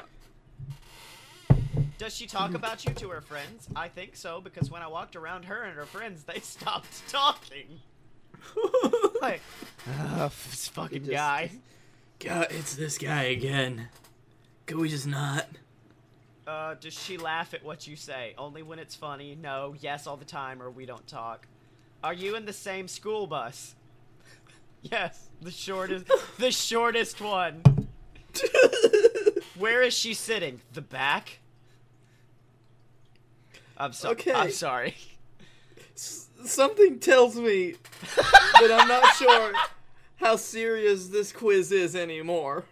[1.99, 3.69] does she talk about you to her friends?
[3.75, 7.81] I think so because when I walked around her and her friends, they stopped talking.
[9.21, 9.41] Like,
[10.01, 11.51] uh, this fucking just- guy.
[12.21, 13.89] God, it's this guy again.
[14.67, 15.47] Can we just not?
[16.47, 18.35] Uh, does she laugh at what you say?
[18.39, 19.35] Only when it's funny.
[19.35, 19.75] No.
[19.81, 21.49] Yes, all the time, or we don't talk.
[22.03, 23.75] Are you in the same school bus?
[24.83, 26.07] yes, the shortest,
[26.39, 27.63] the shortest one.
[29.59, 30.61] Where is she sitting?
[30.73, 31.41] The back?
[33.77, 34.13] I'm sorry.
[34.13, 34.33] Okay.
[34.33, 34.97] I'm sorry.
[35.97, 37.75] S- something tells me
[38.17, 39.53] that I'm not sure
[40.17, 42.65] how serious this quiz is anymore.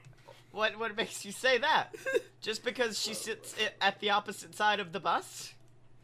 [0.52, 1.94] What what makes you say that?
[2.40, 5.52] Just because she sits at the opposite side of the bus?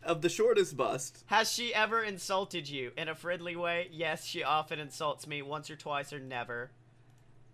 [0.04, 1.22] Of the shortest bust.
[1.26, 3.88] Has she ever insulted you in a friendly way?
[3.92, 6.70] Yes, she often insults me once or twice or never.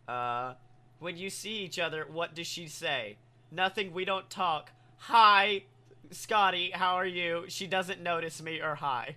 [0.06, 0.54] Uh,
[0.98, 3.16] when you see each other, what does she say?
[3.52, 4.70] Nothing, we don't talk.
[4.98, 5.64] Hi,
[6.10, 7.44] Scottye, how are you?
[7.48, 9.16] She doesn't notice me or hi.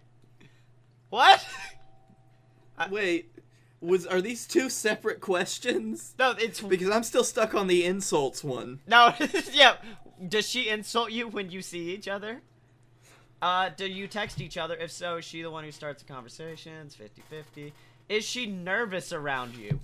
[1.10, 1.46] What?
[2.90, 3.32] Wait,
[3.80, 6.14] was are these two separate questions?
[6.20, 8.80] no, it's Because I'm still stuck on the insults one.
[8.88, 9.14] no.
[9.54, 9.76] yeah.
[10.28, 12.42] Does she insult you when you see each other?
[13.42, 14.76] Uh, do you text each other?
[14.76, 16.96] If so, is she the one who starts the conversations?
[16.96, 17.72] 50-50.
[18.08, 19.80] Is she nervous around you?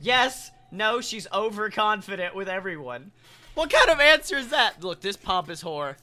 [0.00, 0.50] Yes.
[0.72, 3.12] No, she's overconfident with everyone.
[3.54, 4.82] What kind of answer is that?
[4.82, 5.96] Look, this pompous whore.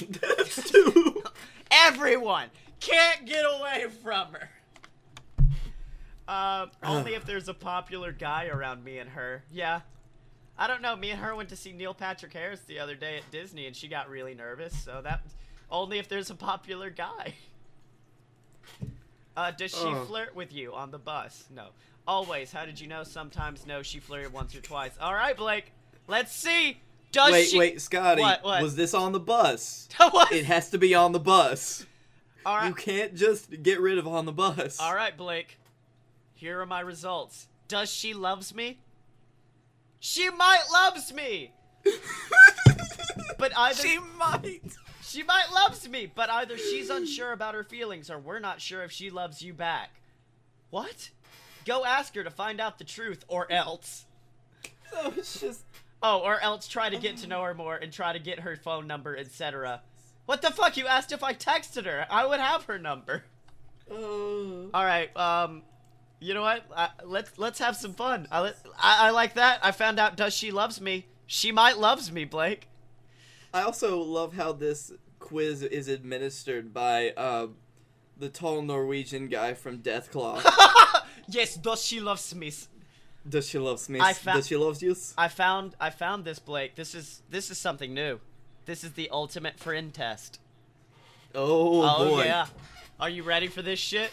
[1.70, 2.48] Everyone
[2.80, 4.50] can't get away from her.
[6.26, 9.42] Um, only if there's a popular guy around me and her.
[9.52, 9.80] Yeah.
[10.56, 10.94] I don't know.
[10.94, 13.74] Me and her went to see Neil Patrick Harris the other day at Disney, and
[13.74, 14.78] she got really nervous.
[14.78, 15.22] So that
[15.70, 17.34] only if there's a popular guy.
[19.36, 20.04] Uh, does she Oh.
[20.04, 21.44] flirt with you on the bus?
[21.50, 21.68] No.
[22.06, 22.52] Always.
[22.52, 23.04] How did you know?
[23.04, 23.82] Sometimes no.
[23.82, 24.92] She flirted once or twice.
[25.00, 25.72] All right, Blake.
[26.08, 26.80] Let's see.
[27.12, 27.58] Does wait, she?
[27.58, 28.20] wait, Scottye.
[28.20, 28.62] What, what?
[28.62, 29.88] Was this on the bus?
[29.98, 30.32] What?
[30.32, 31.86] It has to be on the bus.
[32.44, 32.68] All right.
[32.68, 34.80] You can't just get rid of on the bus.
[34.80, 35.58] All right, Blake.
[36.34, 37.48] Here are my results.
[37.68, 38.80] Does she loves me?
[40.00, 41.52] She might loves me.
[43.38, 44.60] But either She might.
[45.10, 48.84] She might loves me, but either she's unsure about her feelings or we're not sure
[48.84, 49.90] if she loves you back.
[50.70, 51.10] What?
[51.66, 54.06] Go ask her to find out the truth or else.
[54.92, 55.62] So it's just.
[56.02, 58.56] Oh, or else try to get to know her more and try to get her
[58.56, 59.82] phone number, etc.
[60.26, 60.76] What the fuck?
[60.76, 62.06] You asked if I texted her.
[62.10, 63.22] I would have her number.
[63.88, 65.16] Uh, All right.
[65.16, 65.62] Um,
[66.18, 66.64] you know what?
[66.76, 68.26] I, let's let's have some fun.
[68.32, 69.60] I, I I like that.
[69.62, 70.16] I found out.
[70.16, 71.06] Does she loves me?
[71.28, 72.66] She might loves me, Blake.
[73.52, 77.48] I also love how this quiz is administered by uh,
[78.16, 80.42] the tall Norwegian guy from Deathclaw.
[81.32, 81.54] Yes.
[81.54, 82.52] Does she loves me?
[83.28, 84.02] Does she love Smith?
[84.02, 84.96] I fa- Does she love you?
[85.16, 86.74] I found I found this, Blake.
[86.74, 88.18] This is this is something new.
[88.64, 90.40] This is the ultimate friend test.
[91.32, 92.24] Oh, Oh boy.
[92.24, 92.46] yeah.
[92.98, 94.10] Are you ready for this shit?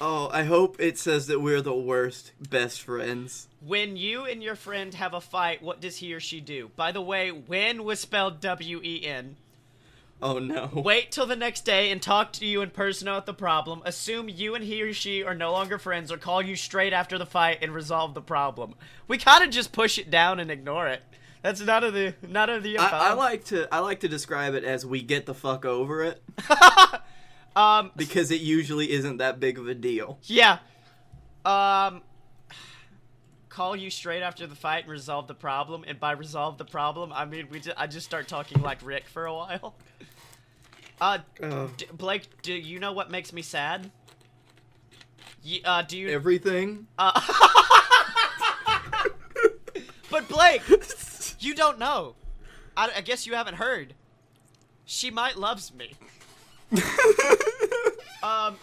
[0.00, 3.48] Oh, I hope it says that we're the worst best friends.
[3.64, 6.70] When you and your friend have a fight, what does he or she do?
[6.76, 9.36] By the way, when was spelled W E N.
[10.22, 10.70] Oh no.
[10.74, 13.82] Wait till the next day and talk to you in person about the problem.
[13.84, 17.18] Assume you and he or she are no longer friends or call you straight after
[17.18, 18.74] the fight and resolve the problem.
[19.06, 21.02] We kind of just push it down and ignore it.
[21.42, 23.10] That's none of the none of the I.
[23.10, 26.22] I like to I like to describe it as we get the fuck over it
[27.56, 30.18] um because it usually isn't that big of a deal.
[30.24, 30.58] yeah.
[31.44, 32.02] Um
[33.48, 37.12] call you straight after the fight and resolve the problem and by resolve the problem,
[37.12, 39.74] I mean we just, I just start talking like Rick for a while.
[41.00, 43.90] Uh Uh, D- Blake, do you know what makes me sad?
[45.42, 46.08] Ye- uh, do you?
[46.08, 46.86] everything.
[46.98, 47.20] Uh,
[50.10, 50.62] but Blake,
[51.40, 52.14] you don't know.
[52.76, 53.94] I, I guess you haven't heard.
[54.84, 55.92] She might loves me.
[58.22, 58.56] Um,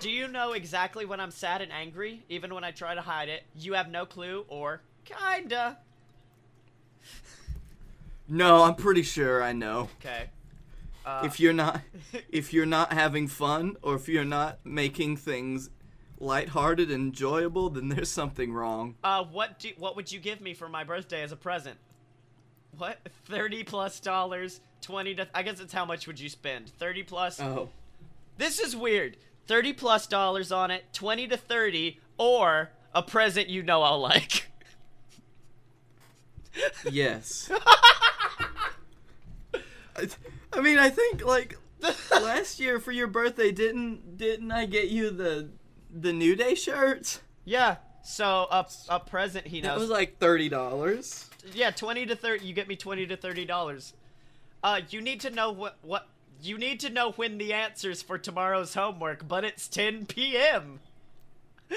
[0.00, 3.30] do you know exactly when I'm sad and angry, even when I try to hide
[3.30, 3.44] it?
[3.56, 5.78] You have no clue, or kinda.
[8.28, 9.88] no, I'm pretty sure I know.
[10.00, 10.28] Okay.
[11.06, 11.80] Uh, If you're not
[12.28, 15.70] if you're not having fun or if you're not making things
[16.18, 18.96] lighthearted and enjoyable, then there's something wrong.
[19.02, 21.78] Uh, what do what would you give me for my birthday as a present?
[22.76, 22.98] What?
[23.24, 25.28] Thirty plus dollars, twenty to.
[25.34, 26.68] I guess it's how much would you spend?
[26.70, 27.40] Thirty plus.
[27.40, 27.68] Oh.
[28.38, 29.16] This is weird.
[29.46, 34.46] Thirty plus dollars on it, twenty to thirty, or a present you know I'll like.
[36.90, 37.50] Yes.
[39.96, 40.08] I,
[40.52, 41.56] I mean, I think like
[42.10, 45.48] last year for your birthday, didn't didn't I get you the
[45.92, 47.20] the New Day shirt?
[47.44, 47.76] yeah.
[48.02, 49.74] So a a present he knows.
[49.74, 51.28] That was like thirty dollars.
[51.52, 52.46] yeah, twenty to thirty.
[52.46, 53.92] You get me twenty to thirty dollars.
[54.62, 56.06] Uh, you need to know what what.
[56.42, 60.80] You need to know when the answers for tomorrow's homework, but it's 10 p.m.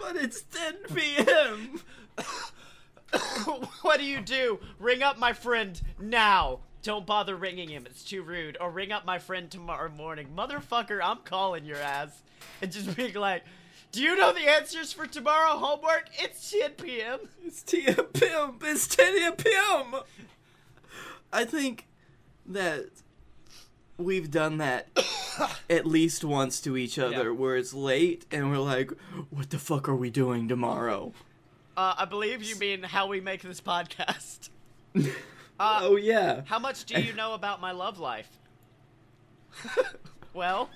[0.00, 1.80] But it's 10 p.m.
[3.82, 4.58] what do you do?
[4.78, 6.60] Ring up my friend now.
[6.82, 7.84] Don't bother ringing him.
[7.84, 8.56] It's too rude.
[8.60, 10.28] Or ring up my friend tomorrow morning.
[10.34, 12.22] Motherfucker, I'm calling your ass.
[12.62, 13.42] And just being like,
[13.90, 16.08] do you know the answers for tomorrow homework?
[16.18, 17.18] It's 10 p.m.
[17.44, 18.58] It's 10 p.m.
[18.62, 19.94] It's 10 p.m.
[21.32, 21.86] I think
[22.46, 22.86] that
[23.96, 24.88] we've done that
[25.70, 27.30] at least once to each other Yeah.
[27.30, 28.92] where it's late and we're like,
[29.30, 31.12] what the fuck are we doing tomorrow?
[31.76, 34.48] Uh, I believe you mean how we make this podcast.
[35.60, 36.42] Uh, oh, yeah.
[36.44, 38.30] How much do you know about my love life?
[40.32, 40.70] well,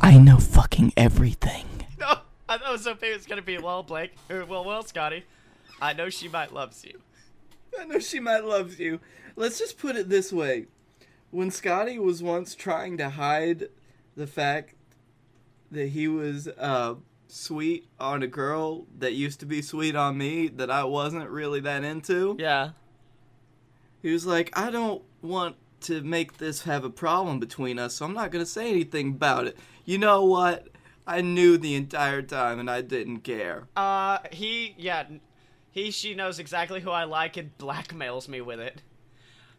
[0.00, 1.66] I know fucking everything.
[1.98, 4.12] no, I I was hoping it was gonna be well, Blake.
[4.30, 5.24] Or, well, well, Scottye.
[5.80, 7.00] I know she might loves you.
[7.76, 9.00] I know she might love you.
[9.36, 10.66] Let's just put it this way.
[11.30, 13.68] When Scottye was once trying to hide
[14.16, 14.74] the fact
[15.70, 16.96] that he was uh,
[17.28, 21.60] sweet on a girl that used to be sweet on me that I wasn't really
[21.60, 22.70] that into, Yeah.
[24.02, 28.04] he was like, I don't want to make this have a problem between us, so
[28.04, 29.56] I'm not going to say anything about it.
[29.86, 30.68] You know what?
[31.06, 33.66] I knew the entire time and I didn't care.
[33.74, 35.04] Uh, he, yeah,
[35.70, 38.82] he, she knows exactly who I like and blackmails me with it.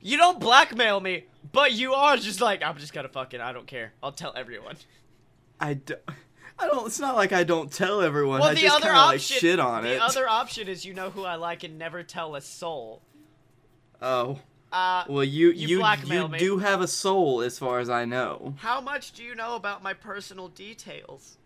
[0.03, 3.65] You don't blackmail me, but you are just like, I'm just gonna fucking, I don't
[3.67, 3.93] care.
[4.03, 4.75] I'll tell everyone.
[5.59, 6.01] I don't.
[6.59, 6.85] I don't.
[6.85, 8.39] It's not like I don't tell everyone.
[8.41, 10.01] Well, I the just other of like option, shit on the it.
[10.01, 13.01] other option is you know who I like and never tell a soul.
[14.01, 14.39] Oh,
[14.71, 16.37] Uh, well, you You you you me.
[16.37, 18.55] do have a soul, as far as I know.
[18.57, 21.37] how much do you know about my personal details?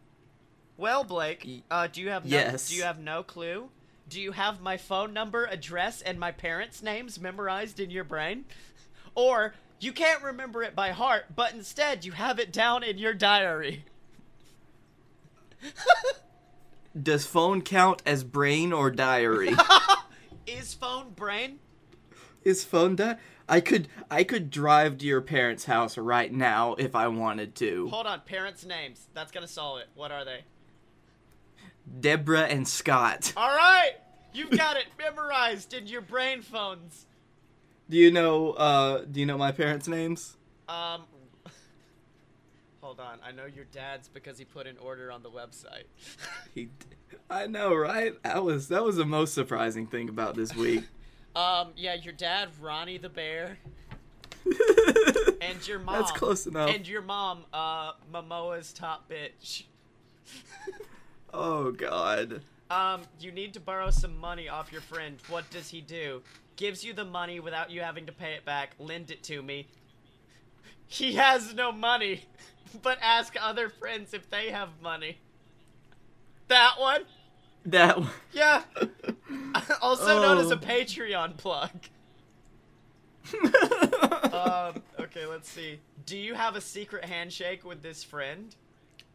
[0.77, 2.69] Well, Blake, uh, do you have no, yes.
[2.69, 3.69] do you have no clue?
[4.09, 8.45] Do you have my phone number, address, and my parents' names memorized in your brain?
[9.15, 13.15] Or you can't remember it by heart, but instead you have it down in your
[13.15, 13.83] diary.
[17.01, 19.55] Does phone count as brain or diary?
[20.47, 21.57] Is phone brain?
[22.43, 23.17] Is phone di-
[23.49, 27.89] I could I could drive to your parents' house right now if I wanted to.
[27.89, 29.07] Hold on, parents' names.
[29.13, 29.89] That's gonna solve it.
[29.95, 30.43] What are they?
[31.99, 33.33] Deborah and Scott.
[33.37, 33.93] All right,
[34.33, 37.05] you've got it memorized in your brain phones.
[37.89, 40.35] Do you know uh do you know my parents' names?
[40.67, 41.03] Um,
[42.81, 43.19] hold on.
[43.25, 45.85] I know your dad's because he put an order on the website.
[46.53, 46.71] He d-
[47.29, 48.13] I know, right?
[48.23, 50.83] That was that was the most surprising thing about this week.
[51.35, 53.57] um, yeah, your dad, Ronnie the bear,
[55.41, 55.95] and your mom.
[55.95, 56.69] That's close enough.
[56.73, 59.63] And your mom, uh, Momoa's top bitch.
[61.33, 62.41] Oh god.
[62.69, 65.17] Um, you need to borrow some money off your friend.
[65.29, 66.21] What does he do?
[66.57, 68.71] Gives you the money without you having to pay it back.
[68.79, 69.67] Lend it to me.
[70.87, 72.25] He has no money,
[72.81, 75.19] but ask other friends if they have money.
[76.49, 77.03] That one?
[77.65, 78.09] That one.
[78.31, 78.63] Yeah.
[79.81, 80.57] also known as a Oh.
[80.57, 81.69] Patreon plug.
[84.37, 85.79] Um, okay, let's see.
[86.05, 88.55] Do you have a secret handshake with this friend?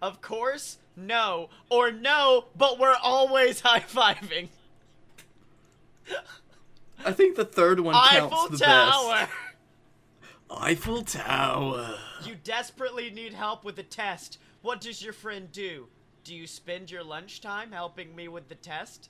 [0.03, 1.49] Of course, no.
[1.71, 4.49] Or no, but we're always high fiving.
[7.05, 9.11] I think the third one counts Eiffel the Tower!
[9.15, 9.31] best.
[10.51, 11.95] Eiffel Tower.
[12.25, 14.39] You desperately need help with a test.
[14.61, 15.87] What does your friend do?
[16.25, 19.09] Do you spend your lunchtime helping me with the test?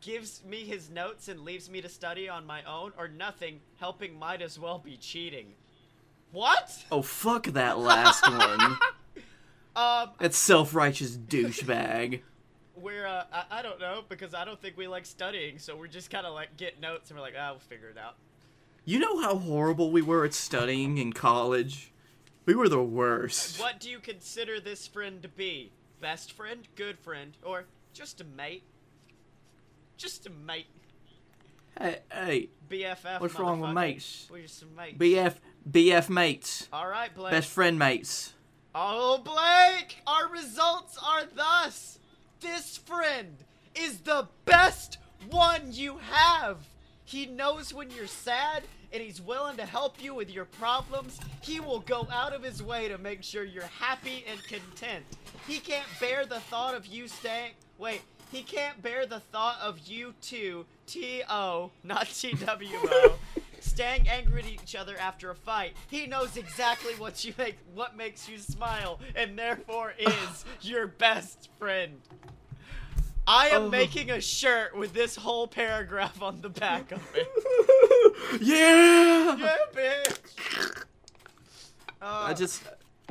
[0.00, 2.92] Gives me his notes and leaves me to study on my own?
[2.98, 5.54] Or nothing, helping might as well be cheating.
[6.32, 6.84] What?
[6.90, 8.78] Oh fuck that last one.
[9.76, 12.22] Um, That self-righteous douchebag.
[12.76, 15.86] we're, uh, I, I don't know, because I don't think we like studying, so we're
[15.86, 18.14] just kind of like get notes and we're like, ah, we'll figure it out.
[18.84, 21.92] You know how horrible we were at studying in college?
[22.44, 23.60] We were the worst.
[23.60, 25.72] What do you consider this friend to be?
[26.00, 28.62] Best friend, good friend, or just a mate?
[29.96, 30.66] Just a mate.
[31.78, 33.20] Hey, hey, BFF.
[33.20, 34.28] what's wrong with mates?
[34.30, 34.96] We're just some mates.
[34.98, 35.34] BF,
[35.68, 36.68] BF mates.
[36.72, 37.32] All right, Blake.
[37.32, 38.32] Best friend mates.
[38.78, 40.02] Oh, Blake!
[40.06, 41.98] Our results are thus.
[42.42, 43.38] This friend
[43.74, 44.98] is the best
[45.30, 46.58] one you have.
[47.02, 51.18] He knows when you're sad and he's willing to help you with your problems.
[51.40, 55.06] He will go out of his way to make sure you're happy and content.
[55.48, 57.52] He can't bear the thought of you staying.
[57.78, 63.14] Wait, he can't bear the thought of you two, T O, not T W O,
[63.66, 65.74] staying angry at each other after a fight.
[65.88, 71.48] He knows exactly what you make, what makes you smile, and therefore is your best
[71.58, 72.00] friend.
[73.28, 73.68] I am Oh.
[73.70, 77.28] making a shirt with this whole paragraph on the back of it.
[78.40, 79.36] yeah!
[79.36, 80.82] yeah, bitch.
[82.00, 82.62] Uh, I just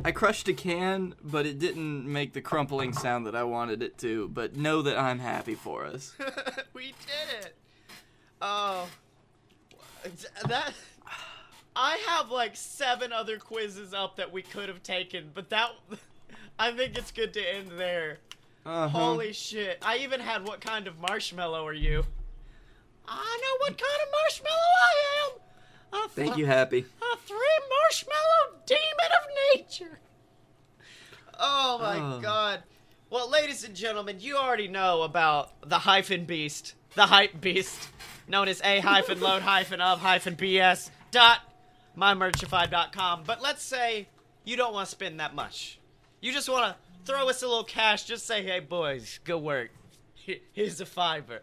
[0.06, 3.98] I crushed a can, but it didn't make the crumpling sound that I wanted it
[4.00, 4.30] to.
[4.30, 6.14] But know that I'm happy for us.
[6.74, 7.56] we did it.
[8.42, 8.88] Oh,
[10.48, 10.74] that.
[11.76, 15.72] I have like seven other quizzes up that we could have taken, but that.
[16.60, 18.20] I think it's good to end there.
[18.66, 18.88] Uh-huh.
[18.88, 19.78] Holy shit.
[19.82, 22.06] I even had what kind of marshmallow are you?
[23.08, 26.06] I know what kind of marshmallow I am.
[26.06, 26.80] A Thank you, Happy.
[27.02, 28.80] A three marshmallow demon
[29.22, 30.00] of nature.
[31.40, 32.20] Oh my Oh.
[32.22, 32.64] god.
[33.10, 37.90] Well, ladies and gentlemen, you already know about the hyphen beast, the hype beast,
[38.28, 41.40] known as a hyphen load hyphen of hyphen bs dot
[41.98, 43.24] mymerchify.com.
[43.26, 44.08] But let's say
[44.44, 45.80] you don't want to spend that much.
[46.22, 48.06] You just want to throw us a little cash.
[48.06, 49.70] Just say, hey boys, good work.
[50.54, 51.42] Here's a fiver.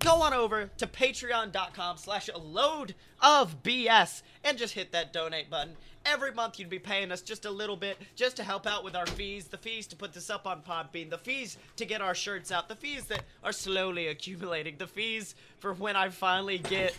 [0.00, 5.50] Go on over to patreon.com slash a load of BS and just hit that donate
[5.50, 5.76] button.
[6.06, 8.96] Every month you'd be paying us just a little bit just to help out with
[8.96, 12.14] our fees, the fees to put this up on Podbean, the fees to get our
[12.14, 16.96] shirts out, the fees that are slowly accumulating, the fees for when I finally get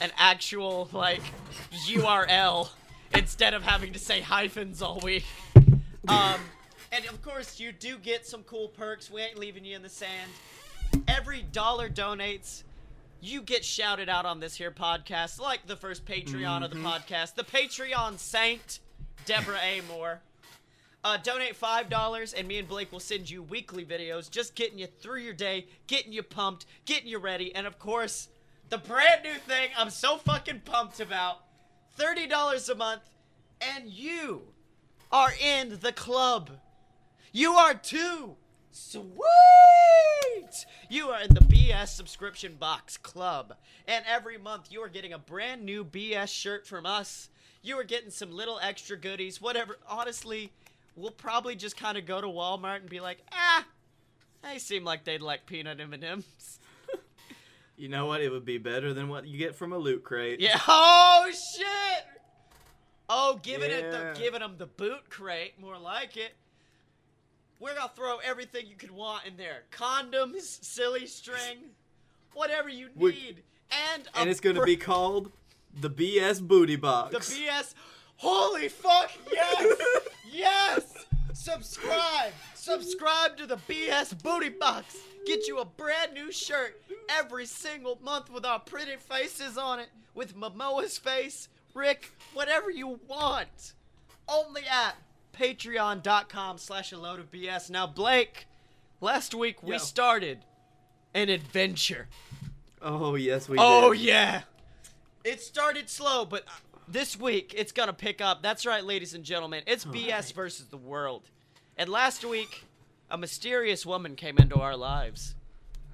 [0.00, 1.22] an actual, like,
[1.86, 2.68] URL
[3.14, 5.24] instead of having to say hyphens all week.
[6.08, 6.40] Um,
[6.90, 9.08] and of course, you do get some cool perks.
[9.08, 10.30] We ain't leaving you in the sand.
[11.08, 12.62] Every dollar donates,
[13.20, 17.34] you get shouted out on this here podcast, like the first Patreon of the podcast,
[17.34, 18.80] the Patreon Saint,
[19.26, 19.80] Deborah A.
[19.82, 20.20] Moore.
[21.02, 24.78] Uh, donate five dollars, and me and Blake will send you weekly videos, just getting
[24.78, 28.28] you through your day, getting you pumped, getting you ready, and of course,
[28.68, 31.38] the brand new thing I'm so fucking pumped about:
[31.96, 33.02] thirty dollars a month,
[33.62, 34.42] and you
[35.10, 36.50] are in the club.
[37.32, 38.36] You are too.
[38.72, 39.16] Sweet!
[40.88, 43.54] You are in the BS subscription box club.
[43.86, 47.30] And every month you are getting a brand new BS shirt from us.
[47.62, 49.76] You are getting some little extra goodies, whatever.
[49.88, 50.52] Honestly,
[50.96, 53.64] we'll probably just kind of go to Walmart and be like, ah,
[54.42, 56.58] they seem like they'd like peanut M&Ms.
[57.76, 58.20] You know what?
[58.20, 60.38] It would be better than what you get from a loot crate.
[60.38, 60.60] Yeah.
[60.68, 62.04] Oh shit.
[63.08, 64.12] Oh, giving it Yeah.
[64.12, 66.32] the giving them the boot crate, more like it.
[67.60, 71.58] We're gonna throw everything you could want in there: condoms, silly string,
[72.34, 75.30] whatever you We- need, and And it's gonna br- be called
[75.78, 77.12] the BS Booty Box.
[77.12, 77.74] the BS.
[78.16, 79.10] Holy fuck!
[79.32, 79.80] Yes,
[80.32, 80.82] yes.
[81.32, 84.96] Subscribe, subscribe to the BS Booty Box.
[85.26, 89.88] Get you a brand new shirt every single month with our pretty faces on it,
[90.14, 93.74] with Momoa's face, Rick, whatever you want.
[94.28, 94.96] Only at
[95.32, 97.70] patreon.com slash a load of BS.
[97.70, 98.46] Now, Blake,
[99.00, 99.78] last week we Yo.
[99.78, 100.38] started
[101.14, 102.08] an adventure.
[102.82, 103.62] Oh yes, we did.
[103.64, 104.02] Oh did.
[104.02, 104.42] yeah.
[105.24, 106.44] It started slow, but
[106.88, 108.42] this week it's gonna pick up.
[108.42, 109.62] That's right, ladies and gentlemen.
[109.66, 110.32] It's BS right.
[110.34, 111.22] versus the world.
[111.76, 112.64] And last week,
[113.10, 115.34] a mysterious woman came into our lives,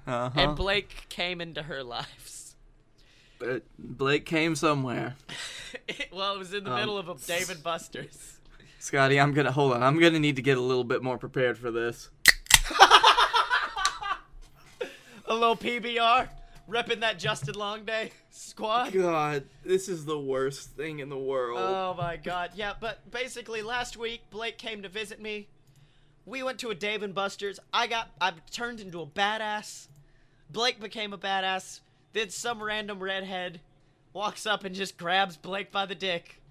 [0.05, 0.29] Uh-huh.
[0.39, 2.55] and Blake came into her lives.
[3.39, 5.15] But Blake came somewhere.
[6.11, 8.36] well, it was in the Um, middle of a Dave and Buster's.
[8.87, 9.83] Scotty, I'm gonna hold on.
[9.83, 12.09] I'm gonna need to get a little bit more prepared for this.
[15.25, 16.29] A little PBR,
[16.69, 18.93] repping that Justin Long Day squad.
[18.93, 21.59] God, this is the worst thing in the world.
[21.59, 22.51] Oh my god.
[22.55, 25.49] Yeah, but basically last week Blake came to visit me.
[26.25, 27.59] We went to a Dave and Buster's.
[27.73, 29.87] I got I turned into a badass.
[30.49, 31.81] Blake became a badass.
[32.13, 33.59] Then some random redhead
[34.13, 36.41] walks up and just grabs Blake by the dick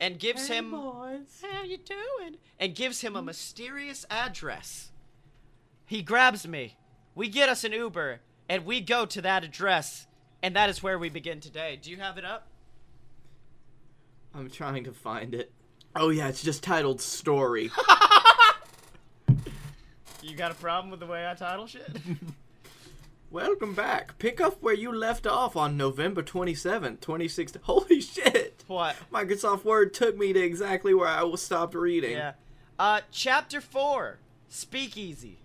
[0.00, 1.42] and gives him boys.
[1.42, 2.36] How you doing?
[2.58, 4.90] And gives him a mysterious address.
[5.86, 6.76] He grabs me.
[7.14, 10.06] We get us an Uber and we go to that address
[10.42, 11.78] and that is where we begin today.
[11.80, 12.48] Do you have it up?
[14.34, 15.52] I'm trying to find it.
[15.96, 17.70] Oh yeah, it's just titled "Story."
[20.28, 21.88] You got a problem with the way I title shit?
[23.30, 24.18] Welcome back.
[24.18, 27.60] Pick up where you left off on November 27th, 2016.
[27.64, 28.64] Holy shit!
[28.66, 28.96] what?
[29.12, 32.12] Microsoft Word took me to exactly where I was stopped reading.
[32.12, 32.32] Yeah.
[32.78, 34.18] Uh, chapter 4
[34.48, 35.40] Speakeasy.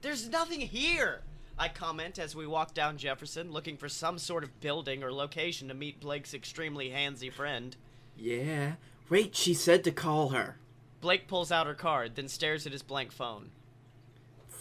[0.00, 1.20] There's nothing here!
[1.56, 5.68] I comment as we walk down Jefferson looking for some sort of building or location
[5.68, 7.76] to meet Blake's extremely handsy friend.
[8.16, 8.72] Yeah.
[9.08, 10.56] Wait, she said to call her.
[11.00, 13.50] Blake pulls out her card, then stares at his blank phone.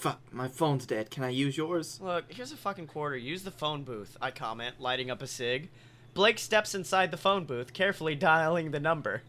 [0.04, 1.10] Fuck, my phone's dead.
[1.12, 1.98] Can I use yours?
[2.02, 3.16] Look, here's a fucking quarter.
[3.16, 5.70] Use the phone booth, I comment, lighting up a cig.
[6.14, 9.22] Blake steps inside the phone booth, carefully dialing the number.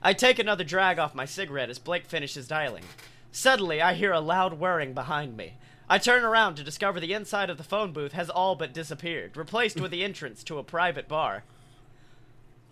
[0.00, 2.84] I take another drag off my cigarette as Blake finishes dialing.
[3.32, 5.54] Suddenly, I hear a loud whirring behind me.
[5.88, 9.36] I turn around to discover the inside of the phone booth has all but disappeared,
[9.36, 11.42] replaced with the entrance to a private bar.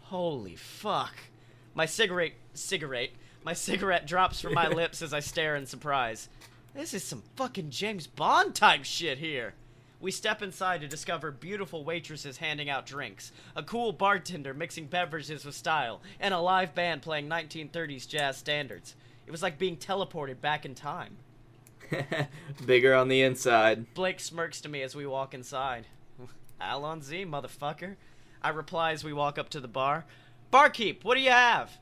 [0.03, 1.17] Holy fuck.
[1.75, 3.11] My cigarette cigarette
[3.45, 6.29] my cigarette drops from my lips as I stare in surprise.
[6.79, 9.55] This is some fucking James Bond type shit here.
[9.99, 15.45] We step inside to discover beautiful waitresses handing out drinks, a cool bartender mixing beverages
[15.45, 18.95] with style, and a live band playing 1930s jazz standards.
[19.27, 21.17] It was like being teleported back in time.
[22.65, 23.93] Bigger on the inside.
[23.95, 25.89] Blake smirks to me as we walk inside.
[26.61, 27.97] Allons-y, motherfucker.
[28.41, 30.05] I reply as we walk up to the bar.
[30.53, 31.77] Barkeep, what do you have?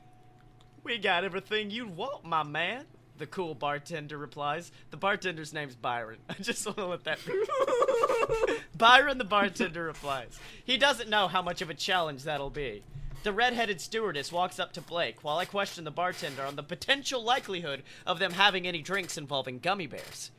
[0.83, 2.85] We got everything you want, my man.
[3.17, 4.71] The cool bartender replies.
[4.91, 6.19] The bartender's name's Byron.
[6.29, 7.33] I just want to let that be.
[8.77, 10.39] Byron, the bartender, replies.
[10.63, 12.83] He doesn't know how much of a challenge that'll be.
[13.23, 17.23] The red-headed stewardess walks up to Blake while I question the bartender on the potential
[17.23, 20.31] likelihood of them having any drinks involving gummy bears.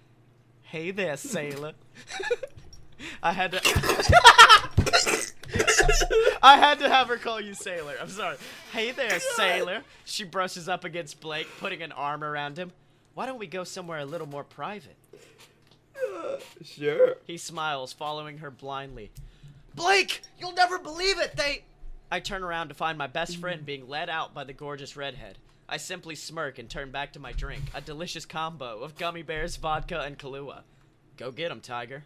[0.62, 1.72] Hey there, sailor.
[3.22, 5.16] I had to.
[6.42, 7.94] I had to have her call you sailor.
[8.00, 8.36] I'm sorry.
[8.72, 9.82] Hey there, sailor.
[10.04, 12.72] She brushes up against Blake, putting an arm around him.
[13.14, 14.96] Why don't we go somewhere a little more private?
[16.64, 17.16] Sure.
[17.26, 19.10] He smiles, following her blindly.
[19.74, 21.36] Blake, you'll never believe it.
[21.36, 21.62] They.
[22.10, 25.38] I turn around to find my best friend being led out by the gorgeous redhead.
[25.68, 29.56] I simply smirk and turn back to my drink, a delicious combo of gummy bears,
[29.56, 30.62] vodka, and Kahlua.
[31.16, 32.04] Go get 'em, Tiger.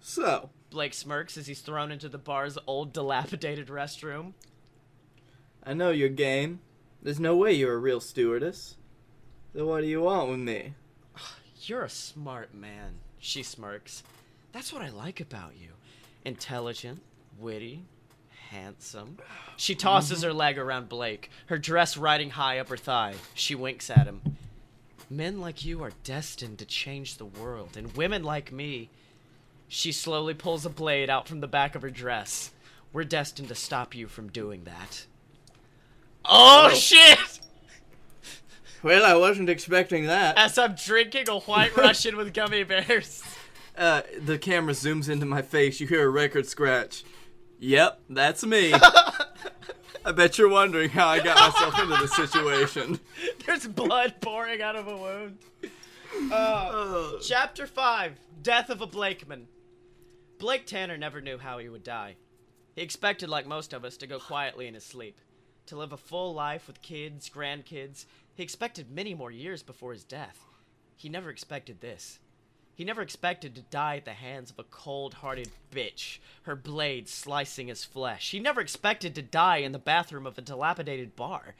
[0.00, 4.32] So, Blake smirks as he's thrown into the bar's old, dilapidated restroom.
[5.64, 6.60] I know your game.
[7.02, 8.76] There's no way you're a real stewardess.
[9.54, 10.74] So what do you want with me?
[11.62, 14.02] You're a smart man, she smirks.
[14.52, 15.68] That's what I like about you.
[16.24, 17.00] Intelligent,
[17.38, 17.84] witty,
[18.50, 19.18] handsome.
[19.56, 20.28] She tosses mm-hmm.
[20.28, 23.14] her leg around Blake, her dress riding high up her thigh.
[23.34, 24.22] She winks at him.
[25.10, 28.88] Men like you are destined to change the world, and women like me.
[29.74, 32.50] She slowly pulls a blade out from the back of her dress.
[32.92, 35.06] We're destined to stop you from doing that.
[36.26, 37.40] Oh, shit!
[38.82, 40.36] Well, I wasn't expecting that.
[40.36, 43.24] As I'm drinking a white Russian with gummy bears.
[43.74, 45.80] Uh, the camera zooms into my face.
[45.80, 47.02] You hear a record scratch.
[47.58, 48.74] Yep, that's me.
[50.04, 53.00] I bet you're wondering how I got myself into this situation.
[53.46, 55.38] There's blood pouring out of a wound.
[56.30, 59.46] Uh, Uh, chapter 5 Death of a Blakeman.
[60.42, 62.16] Blake Tanner never knew how he would die.
[62.74, 65.20] He expected, like most of us, to go quietly in his sleep,
[65.66, 68.06] to live a full life with kids, grandkids.
[68.34, 70.40] He expected many more years before his death.
[70.96, 72.18] He never expected this.
[72.74, 77.08] He never expected to die at the hands of a cold hearted bitch, her blade
[77.08, 78.32] slicing his flesh.
[78.32, 81.54] He never expected to die in the bathroom of a dilapidated bar.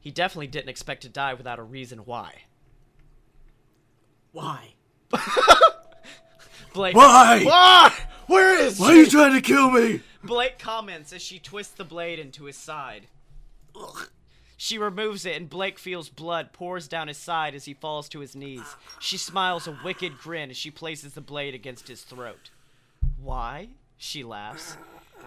[0.00, 2.42] He definitely didn't expect to die without a reason why.
[4.32, 4.74] why?
[6.74, 6.94] Blake.
[6.94, 7.42] Why?
[7.42, 7.94] Why?
[8.28, 10.02] Where is Why are you trying to kill me?
[10.22, 13.06] Blake comments as she twists the blade into his side.
[14.56, 18.20] She removes it, and Blake feels blood pours down his side as he falls to
[18.20, 18.66] his knees.
[19.00, 22.50] She smiles a wicked grin as she places the blade against his throat.
[23.20, 23.68] Why?
[23.96, 24.76] She laughs.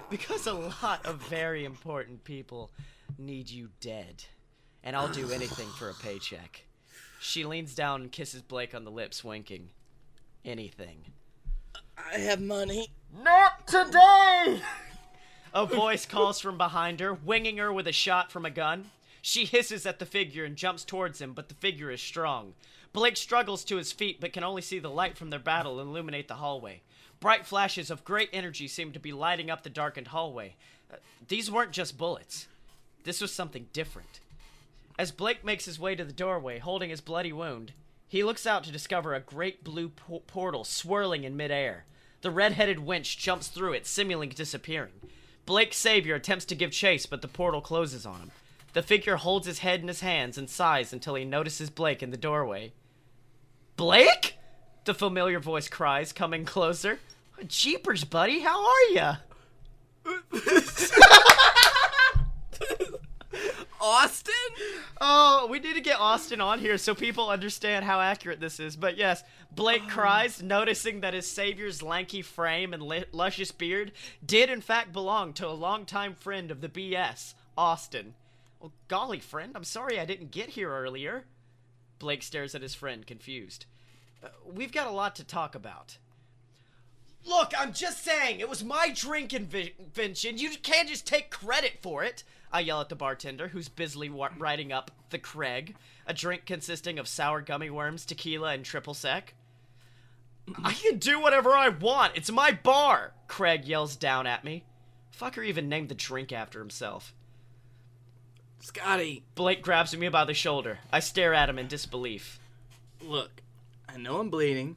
[0.09, 2.69] Because a lot of very important people
[3.17, 4.25] need you dead.
[4.83, 6.65] And I'll do anything for a paycheck.
[7.19, 9.69] She leans down and kisses Blake on the lips, winking.
[10.45, 11.05] Anything.
[12.13, 12.89] I have money.
[13.23, 14.61] Not today!
[15.53, 18.91] A voice calls from behind her, winging her with a shot from a gun.
[19.21, 22.53] She hisses at the figure and jumps towards him, but the figure is strong.
[22.93, 26.27] Blake struggles to his feet, but can only see the light from their battle illuminate
[26.27, 26.81] the hallway.
[27.19, 30.55] Bright flashes of great energy seem to be lighting up the darkened hallway.
[30.91, 30.97] Uh,
[31.27, 32.47] these weren't just bullets.
[33.03, 34.19] This was something different.
[34.97, 37.73] As Blake makes his way to the doorway, holding his bloody wound,
[38.07, 41.85] he looks out to discover a great blue po- portal swirling in midair.
[42.21, 44.93] The red-headed winch jumps through it, seemingly disappearing.
[45.45, 48.31] Blake's savior attempts to give chase, but the portal closes on him.
[48.73, 52.11] The figure holds his head in his hands and sighs until he notices Blake in
[52.11, 52.71] the doorway.
[53.75, 54.37] Blake?
[54.85, 56.99] The familiar voice cries, coming closer.
[57.47, 59.15] Jeepers, buddy, how are ya?
[63.81, 64.33] Austin?
[65.01, 68.75] Oh, we need to get Austin on here so people understand how accurate this is.
[68.75, 73.91] But yes, Blake cries, noticing that his savior's lanky frame and luscious beard
[74.23, 78.13] did in fact belong to a longtime friend of the BS, Austin.
[78.59, 81.25] Well, golly, friend, I'm sorry I didn't get here earlier.
[81.97, 83.65] Blake stares at his friend, confused.
[84.23, 85.97] Uh, we've got a lot to talk about.
[87.25, 90.37] Look, I'm just saying, it was my drink invention.
[90.37, 92.23] You can't just take credit for it.
[92.53, 95.75] I yell at the bartender, who's busily wa- writing up the Craig,
[96.05, 99.33] a drink consisting of sour gummy worms, tequila, and triple sec.
[100.63, 102.13] I can do whatever I want.
[102.15, 103.13] It's my bar.
[103.27, 104.65] Craig yells down at me.
[105.17, 107.13] Fucker even named the drink after himself.
[108.61, 110.79] Scottye, Blake grabs me by the shoulder.
[110.91, 112.39] I stare at him in disbelief.
[113.01, 113.41] look,
[113.89, 114.75] I know I'm bleeding.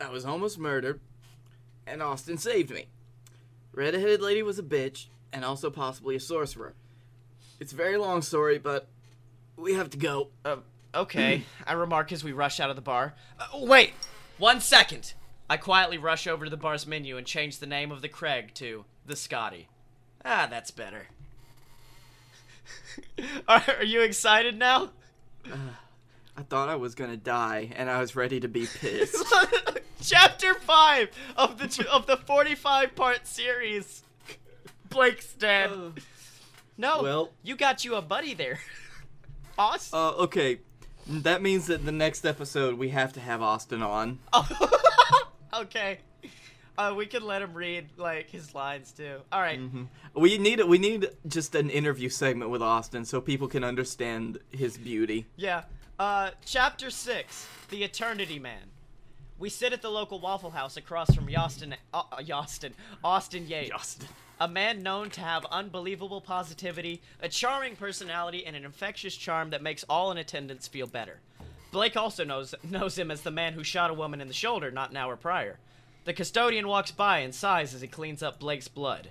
[0.00, 1.00] I was almost murdered.
[1.86, 2.86] And Austin saved me.
[3.72, 6.74] Red-headed lady was a bitch, and also possibly a sorcerer.
[7.60, 8.86] It's a very long story, but
[9.56, 10.28] we have to go.
[10.44, 10.56] Uh,
[10.94, 13.14] okay, I remark as we rush out of the bar.
[13.38, 13.92] Uh, wait,
[14.38, 15.14] one second.
[15.50, 18.52] I quietly rush over to the bar's menu and change the name of the Craig
[18.54, 19.66] to the Scottye.
[20.24, 21.06] Ah, that's better.
[23.48, 24.90] are, are you excited now?
[26.36, 29.24] I thought I was gonna die, and I was ready to be pissed.
[30.02, 34.04] Chapter five of the of the forty-five part series.
[34.90, 35.70] Blake's dead.
[36.76, 38.58] no, well- you got you a buddy there.
[39.58, 39.98] Austin.
[39.98, 40.60] uh, okay,
[41.08, 44.20] that means that the next episode we have to have Austin on.
[44.32, 45.98] Oh, okay.
[46.76, 49.16] Uh, we can let him read like his lines too.
[49.32, 49.60] All right.
[50.14, 54.78] We need we need just an interview segment with Austin so people can understand his
[54.78, 55.26] beauty.
[55.34, 55.62] Yeah.
[55.98, 58.62] Uh, chapter six: The Eternity Man.
[59.38, 62.72] We sit at the local Waffle House across from Yostin, uh, uh, Yostin,
[63.04, 63.70] Austin Yates.
[63.72, 64.08] Austin.
[64.40, 69.62] A man known to have unbelievable positivity, a charming personality, and an infectious charm that
[69.62, 71.20] makes all in attendance feel better.
[71.70, 74.70] Blake also knows knows him as the man who shot a woman in the shoulder
[74.70, 75.58] not an hour prior.
[76.04, 79.10] The custodian walks by and sighs as he cleans up Blake's blood.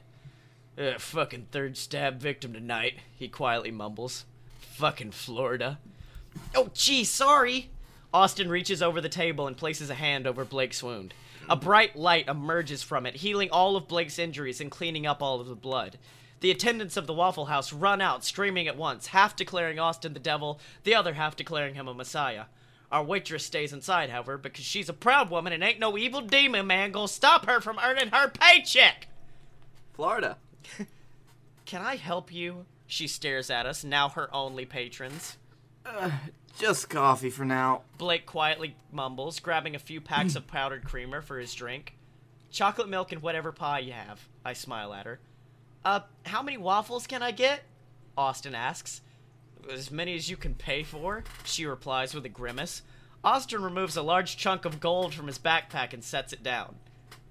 [0.78, 4.26] Ugh, fucking third stab victim tonight, he quietly mumbles.
[4.60, 5.80] Fucking Florida.
[6.56, 7.70] Oh, gee, sorry.
[8.14, 11.14] Austin reaches over the table and places a hand over Blake's wound.
[11.50, 15.40] A bright light emerges from it, healing all of Blake's injuries and cleaning up all
[15.40, 15.98] of the blood.
[16.40, 20.20] The attendants of the Waffle House run out, screaming at once, half declaring Austin the
[20.20, 22.46] devil, the other half declaring him a messiah.
[22.92, 26.68] Our waitress stays inside, however, because she's a proud woman and ain't no evil demon
[26.68, 29.08] man gonna stop her from earning her paycheck.
[29.94, 30.38] Florida.
[31.66, 32.66] Can I help you?
[32.86, 35.38] She stares at us, now her only patrons.
[35.86, 36.12] Uh,
[36.58, 37.84] Just coffee for now.
[38.00, 41.96] Blake quietly mumbles, grabbing a few packs of powdered creamer for his drink.
[42.50, 44.28] Chocolate milk and whatever pie you have.
[44.44, 45.20] I smile at her.
[45.86, 47.62] Uh, how many waffles can I get?
[48.18, 49.02] Austin asks.
[49.72, 52.82] As many as you can pay for, she replies with a grimace.
[53.24, 56.78] Austin removes a large chunk of gold from his backpack and sets it down.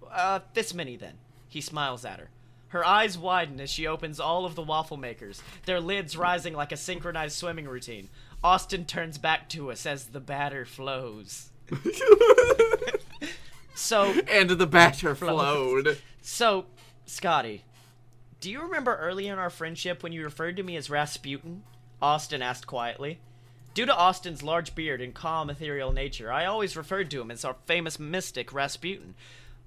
[0.09, 1.15] Uh, this many then.
[1.49, 2.31] He smiles at her.
[2.69, 6.73] Her eyes widen as she opens all of the waffle makers, their lids rising like
[6.73, 8.09] a synchronized swimming routine.
[8.45, 11.51] Austin turns back to us as the batter flows.
[13.77, 15.99] So, and the batter flowed.
[16.23, 16.65] so,
[17.07, 17.61] Scottye,
[18.41, 21.63] do you remember early in our friendship when you referred to me as Rasputin?
[22.01, 23.21] Austin asked quietly.
[23.75, 27.45] Due to Austin's large beard and calm, ethereal nature, I always referred to him as
[27.45, 29.15] our famous mystic Rasputin.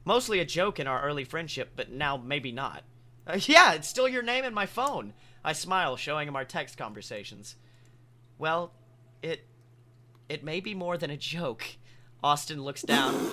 [0.03, 2.82] Mostly a joke in our early friendship, but now maybe not.
[3.28, 5.13] Uh, yeah, it's still your name in my phone.
[5.45, 7.55] I smile, showing him our text conversations.
[8.39, 8.71] Well,
[9.21, 9.45] it
[10.27, 11.63] it may be more than a joke.
[12.23, 13.29] Austin looks down.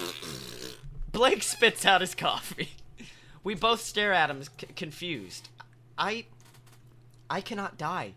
[1.10, 2.70] Blake spits out his coffee.
[3.42, 5.48] We both stare at him, c- confused.
[5.96, 6.26] I.
[7.30, 8.12] I cannot die.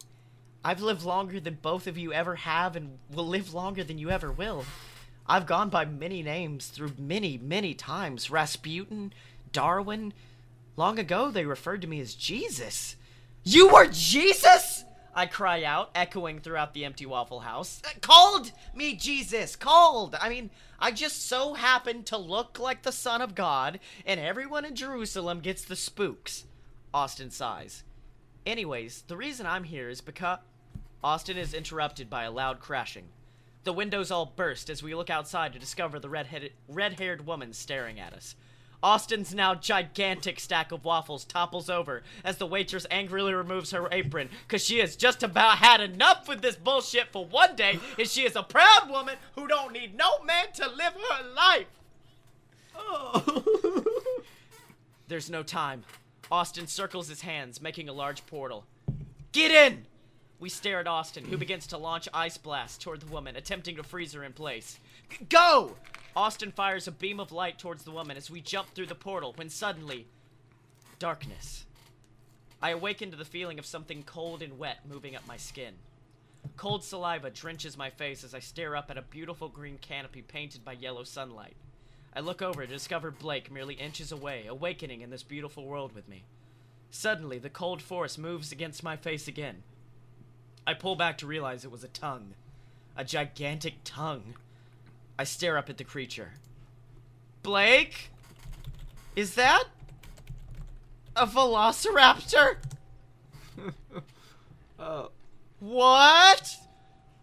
[0.63, 4.09] I've lived longer than both of you ever have and will live longer than you
[4.09, 4.65] ever will.
[5.25, 9.13] I've gone by many names through many, many times Rasputin,
[9.51, 10.13] Darwin.
[10.75, 12.95] Long ago, they referred to me as Jesus.
[13.43, 14.83] You were Jesus?
[15.14, 17.82] I cry out, echoing throughout the empty Waffle House.
[17.86, 19.55] Uh, Called me Jesus.
[19.55, 20.16] Called.
[20.20, 20.49] I mean,
[20.80, 25.39] I just so happen to look like the Son of God, and everyone in Jerusalem
[25.39, 26.45] gets the spooks.
[26.93, 27.84] Austin sighs.
[28.45, 30.39] Anyways, the reason I'm here is because.
[31.01, 33.05] Austin is interrupted by a loud crashing.
[33.64, 37.99] The windows all burst as we look outside to discover the red-headed, red-haired woman staring
[37.99, 38.36] at us.
[38.82, 44.30] Austin's now gigantic stack of waffles topples over as the waitress angrily removes her apron
[44.47, 48.21] because she has just about had enough with this bullshit for one day and she
[48.25, 51.67] is a proud woman who don't need no man to live her life.
[52.77, 53.84] Oh.
[55.09, 55.84] There's no time.
[56.32, 58.65] Austin circles his hands, making a large portal.
[59.32, 59.86] Get in!
[60.39, 63.84] We stare at Austin, who begins to launch ice blasts toward the woman, attempting to
[63.84, 64.80] freeze her in place.
[65.09, 65.75] G- Go!
[66.16, 69.34] Austin fires a beam of light towards the woman as we jump through the portal
[69.36, 70.07] when suddenly.
[70.97, 71.66] Darkness.
[72.62, 75.76] I awaken to the feeling of something cold and wet moving up my skin.
[76.57, 80.66] Cold saliva drenches my face as I stare up at a beautiful green canopy painted
[80.66, 81.55] by yellow sunlight.
[82.14, 86.10] I look over to discover Blake merely inches away, awakening in this beautiful world with
[86.10, 86.24] me.
[86.91, 89.64] Suddenly, the cold force moves against my face again.
[90.66, 92.34] I pull back to realize it was a tongue.
[92.97, 94.36] A gigantic tongue.
[95.20, 96.32] I stare up at the creature.
[97.43, 98.09] Blake?
[99.17, 99.65] Is that
[101.15, 102.55] a velociraptor?
[104.82, 105.11] Oh.
[105.59, 106.55] What?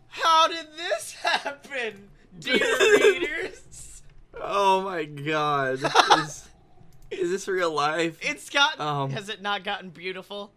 [0.08, 2.58] How did this happen, dear
[3.00, 4.02] readers?
[4.38, 5.80] Oh my god.
[6.18, 6.48] Is,
[7.10, 8.18] is this real life?
[8.20, 8.82] It's gotten.
[8.82, 10.52] Um, has it not gotten beautiful?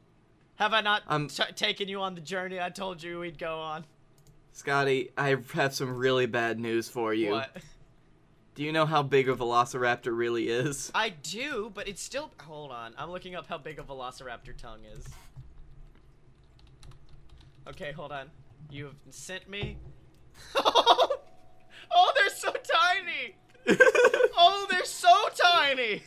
[0.56, 3.60] Have I not Um, t- taken you on the journey I told you we'd go
[3.60, 3.86] on?
[4.64, 7.32] Scottye, I have some really bad news for you.
[7.32, 7.56] What?
[8.56, 10.92] Do you know how big a velociraptor really is?
[10.94, 12.32] I do, but it's still.
[12.42, 12.94] Hold on.
[12.98, 15.06] I'm looking up how big a velociraptor tongue is.
[17.70, 18.30] Okay, hold on.
[18.70, 19.78] You have sent me
[20.56, 21.10] oh,
[21.96, 23.36] Oh, they're so tiny.
[24.42, 26.02] Oh, they're so tiny.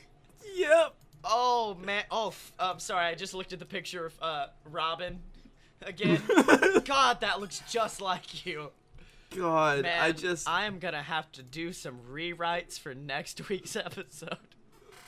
[0.55, 0.95] yep.
[1.25, 2.05] Oh man.
[2.11, 3.07] Oh, f- um, sorry.
[3.07, 5.21] I just looked at the picture of uh Robin
[5.87, 6.23] again.
[6.85, 8.71] God, that looks just like you.
[9.37, 10.49] God, Man, I just.
[10.49, 14.37] I am gonna have to do some rewrites for next week's episode.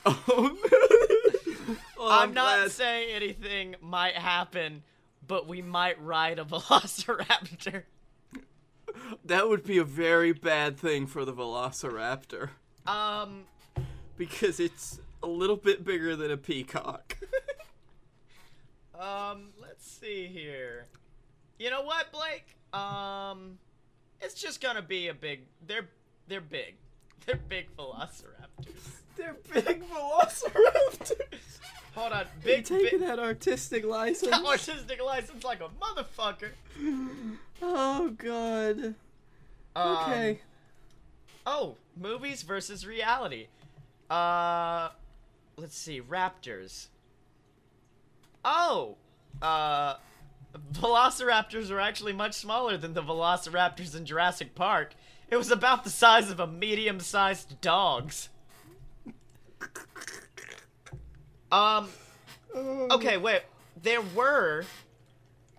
[0.05, 0.57] Oh,
[1.97, 4.83] Well, I'm, not saying anything might happen,
[5.25, 7.83] but we might ride a velociraptor.
[9.23, 12.49] That would be a very bad thing for the Velociraptor
[12.85, 13.45] Um,
[14.17, 17.17] because it's a little bit bigger than a peacock.
[18.99, 20.85] Um, let's see here.
[21.59, 22.55] You know what, Blake?
[22.73, 23.57] Um,
[24.21, 25.41] it's just gonna be a big.
[25.65, 25.87] They're
[26.27, 26.75] they're big.
[27.25, 28.91] They're big velociraptors.
[29.17, 31.59] They're big Velociraptors.
[31.95, 33.07] Hold on, big taking big.
[33.07, 34.29] that artistic license.
[34.29, 36.51] That Artistic license like a motherfucker.
[37.61, 38.93] Oh God.
[39.75, 40.41] Um, Okay.
[41.47, 43.47] Oh, movies versus reality.
[44.09, 44.89] Uh,
[45.57, 46.87] let's see, Raptors.
[48.47, 48.97] Oh,
[49.41, 49.95] uh,
[50.71, 54.93] Velociraptors are actually much smaller than the Velociraptors in Jurassic Park.
[55.31, 58.29] It was about the size of a medium-sized dog's.
[61.51, 61.89] Um,
[62.55, 63.41] okay, wait.
[63.81, 64.65] There were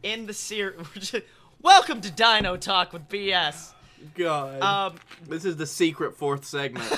[0.04, 1.12] in the series.
[1.60, 3.72] Welcome to Dino Talk with BS.
[4.14, 4.62] God.
[4.62, 6.86] Um, this is the secret fourth segment.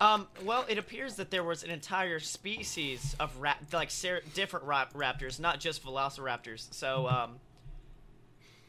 [0.00, 4.64] Um, well, it appears that there was an entire species of rap, like ser- different
[4.66, 6.72] rap- raptors, not just velociraptors.
[6.72, 7.32] So, um,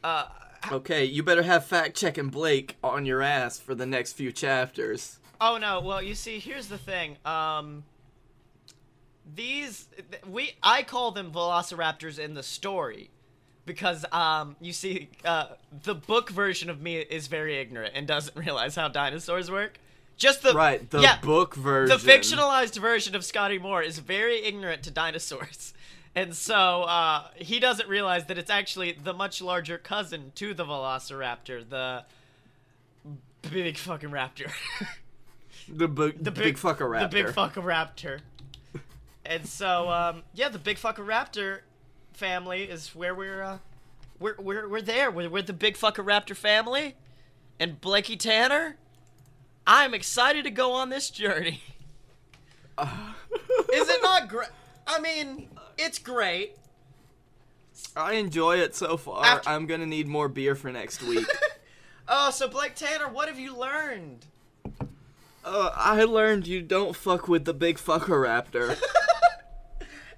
[0.03, 0.25] uh,
[0.71, 5.19] okay, you better have fact checking Blake on your ass for the next few chapters.
[5.39, 7.15] oh no, well, you see, here's the thing.
[7.23, 7.83] Um,
[9.33, 13.09] these th- we I call them velociraptors in the story
[13.65, 15.45] because um, you see, uh,
[15.83, 19.79] the book version of me is very ignorant and doesn't realize how dinosaurs work.
[20.21, 21.97] Just the Right, the yeah, book version.
[21.97, 25.73] The fictionalized version of Scottye Moore is very ignorant to dinosaurs.
[26.13, 30.65] And so uh, he doesn't realize that it's actually the much larger cousin to the
[30.65, 32.03] Velociraptor, the
[33.49, 34.51] big fucking raptor.
[35.69, 37.09] The, bu- the big, fucker raptor.
[37.09, 38.19] The big fucker raptor.
[39.25, 41.59] And so, um, yeah, the big fucker raptor
[42.11, 43.57] family is where we're, uh,
[44.19, 45.09] we're, we're, we're there.
[45.11, 46.95] We're, we're the big fucker raptor family.
[47.57, 48.75] And Blakey Tanner,
[49.73, 51.61] I'm excited to go on this journey.
[52.81, 54.49] Is it not great?
[54.85, 55.47] I mean,
[55.77, 56.57] it's great.
[57.95, 59.23] I enjoy it so far.
[59.25, 61.25] After- I'm gonna need more beer for next week.
[62.05, 64.25] Oh, so Blake Tanner, what have you learned?
[65.45, 68.77] uh, I learned you don't fuck with the big fucker raptor.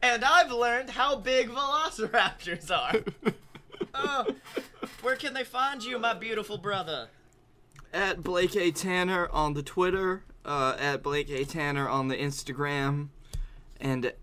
[0.01, 3.03] And I've learned how big velociraptors are.
[3.93, 4.25] oh,
[5.01, 7.07] where can they find you, my beautiful brother?
[7.93, 8.71] At Blake A.
[8.71, 11.45] Tanner on the Twitter, uh, at Blake A.
[11.45, 13.09] Tanner on the Instagram,
[13.79, 14.13] and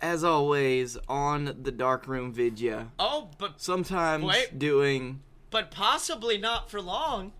[0.00, 2.88] as always on the Darkroom Vidya.
[2.98, 4.26] Oh, but Sometimes
[4.56, 5.20] doing.
[5.50, 7.32] but possibly not for long.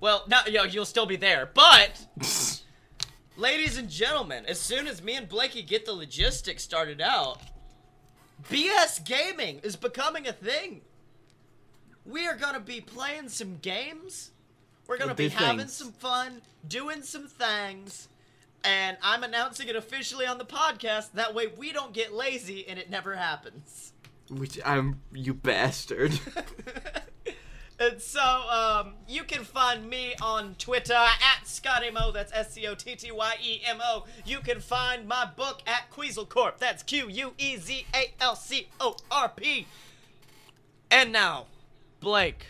[0.00, 2.06] Well, not yo, you'll still be there, but
[3.36, 7.38] ladies and gentlemen, as soon as me and Blakey get the logistics started out,
[8.50, 10.82] BS gaming is becoming a thing.
[12.04, 14.32] We are gonna be playing some games.
[14.86, 15.72] We're gonna be having things.
[15.72, 18.08] some fun, doing some things,
[18.64, 21.12] and I'm announcing it officially on the podcast.
[21.12, 23.92] That way, we don't get lazy and it never happens.
[24.30, 25.00] Which I'm.
[25.12, 26.18] You bastard.
[27.78, 32.12] and so, um, you can find me on Twitter at Scottyemo.
[32.12, 34.06] That's S C O T T Y E M O.
[34.24, 38.68] You can find my book at Quezal That's Q U E Z A L C
[38.80, 39.66] O R P.
[40.90, 41.46] And now,
[42.00, 42.46] Blake,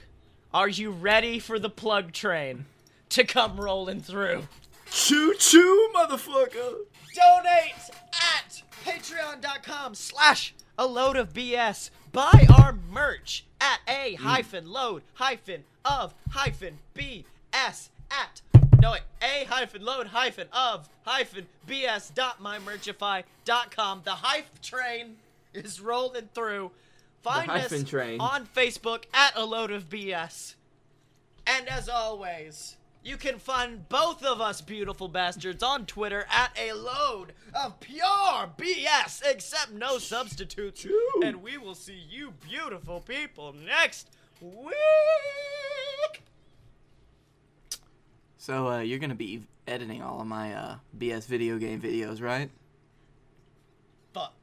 [0.55, 2.65] are you ready for the plug train
[3.09, 4.47] to come rolling through?
[4.89, 6.77] choo choo, motherfucker!
[7.13, 7.91] donate
[8.37, 15.65] at patreon.com slash a load of bs buy our merch at a hyphen load hyphen
[15.85, 18.41] of hyphen bs at
[18.81, 25.17] no wait, a hyphen load hyphen of hyphen bs dot mymerchify.com the hype train
[25.53, 26.71] is rolling through
[27.25, 28.21] find us train.
[28.21, 30.55] on facebook at a load of bs
[31.47, 36.73] and as always, you can find both of us beautiful bastards on Twitter at a
[36.73, 40.81] load of pure BS, except no substitutes.
[40.83, 41.21] Choo.
[41.23, 44.09] And we will see you beautiful people next
[44.41, 44.75] week.
[48.39, 52.51] So, uh, you're gonna be editing all of my, uh, BS video game videos, right?
[54.13, 54.35] Fuck.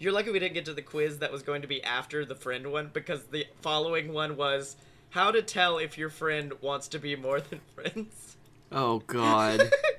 [0.00, 2.36] You're lucky we didn't get to the quiz that was going to be after the
[2.36, 4.76] friend one because the following one was
[5.10, 8.36] how to tell if your friend wants to be more than friends.
[8.70, 9.60] Oh God.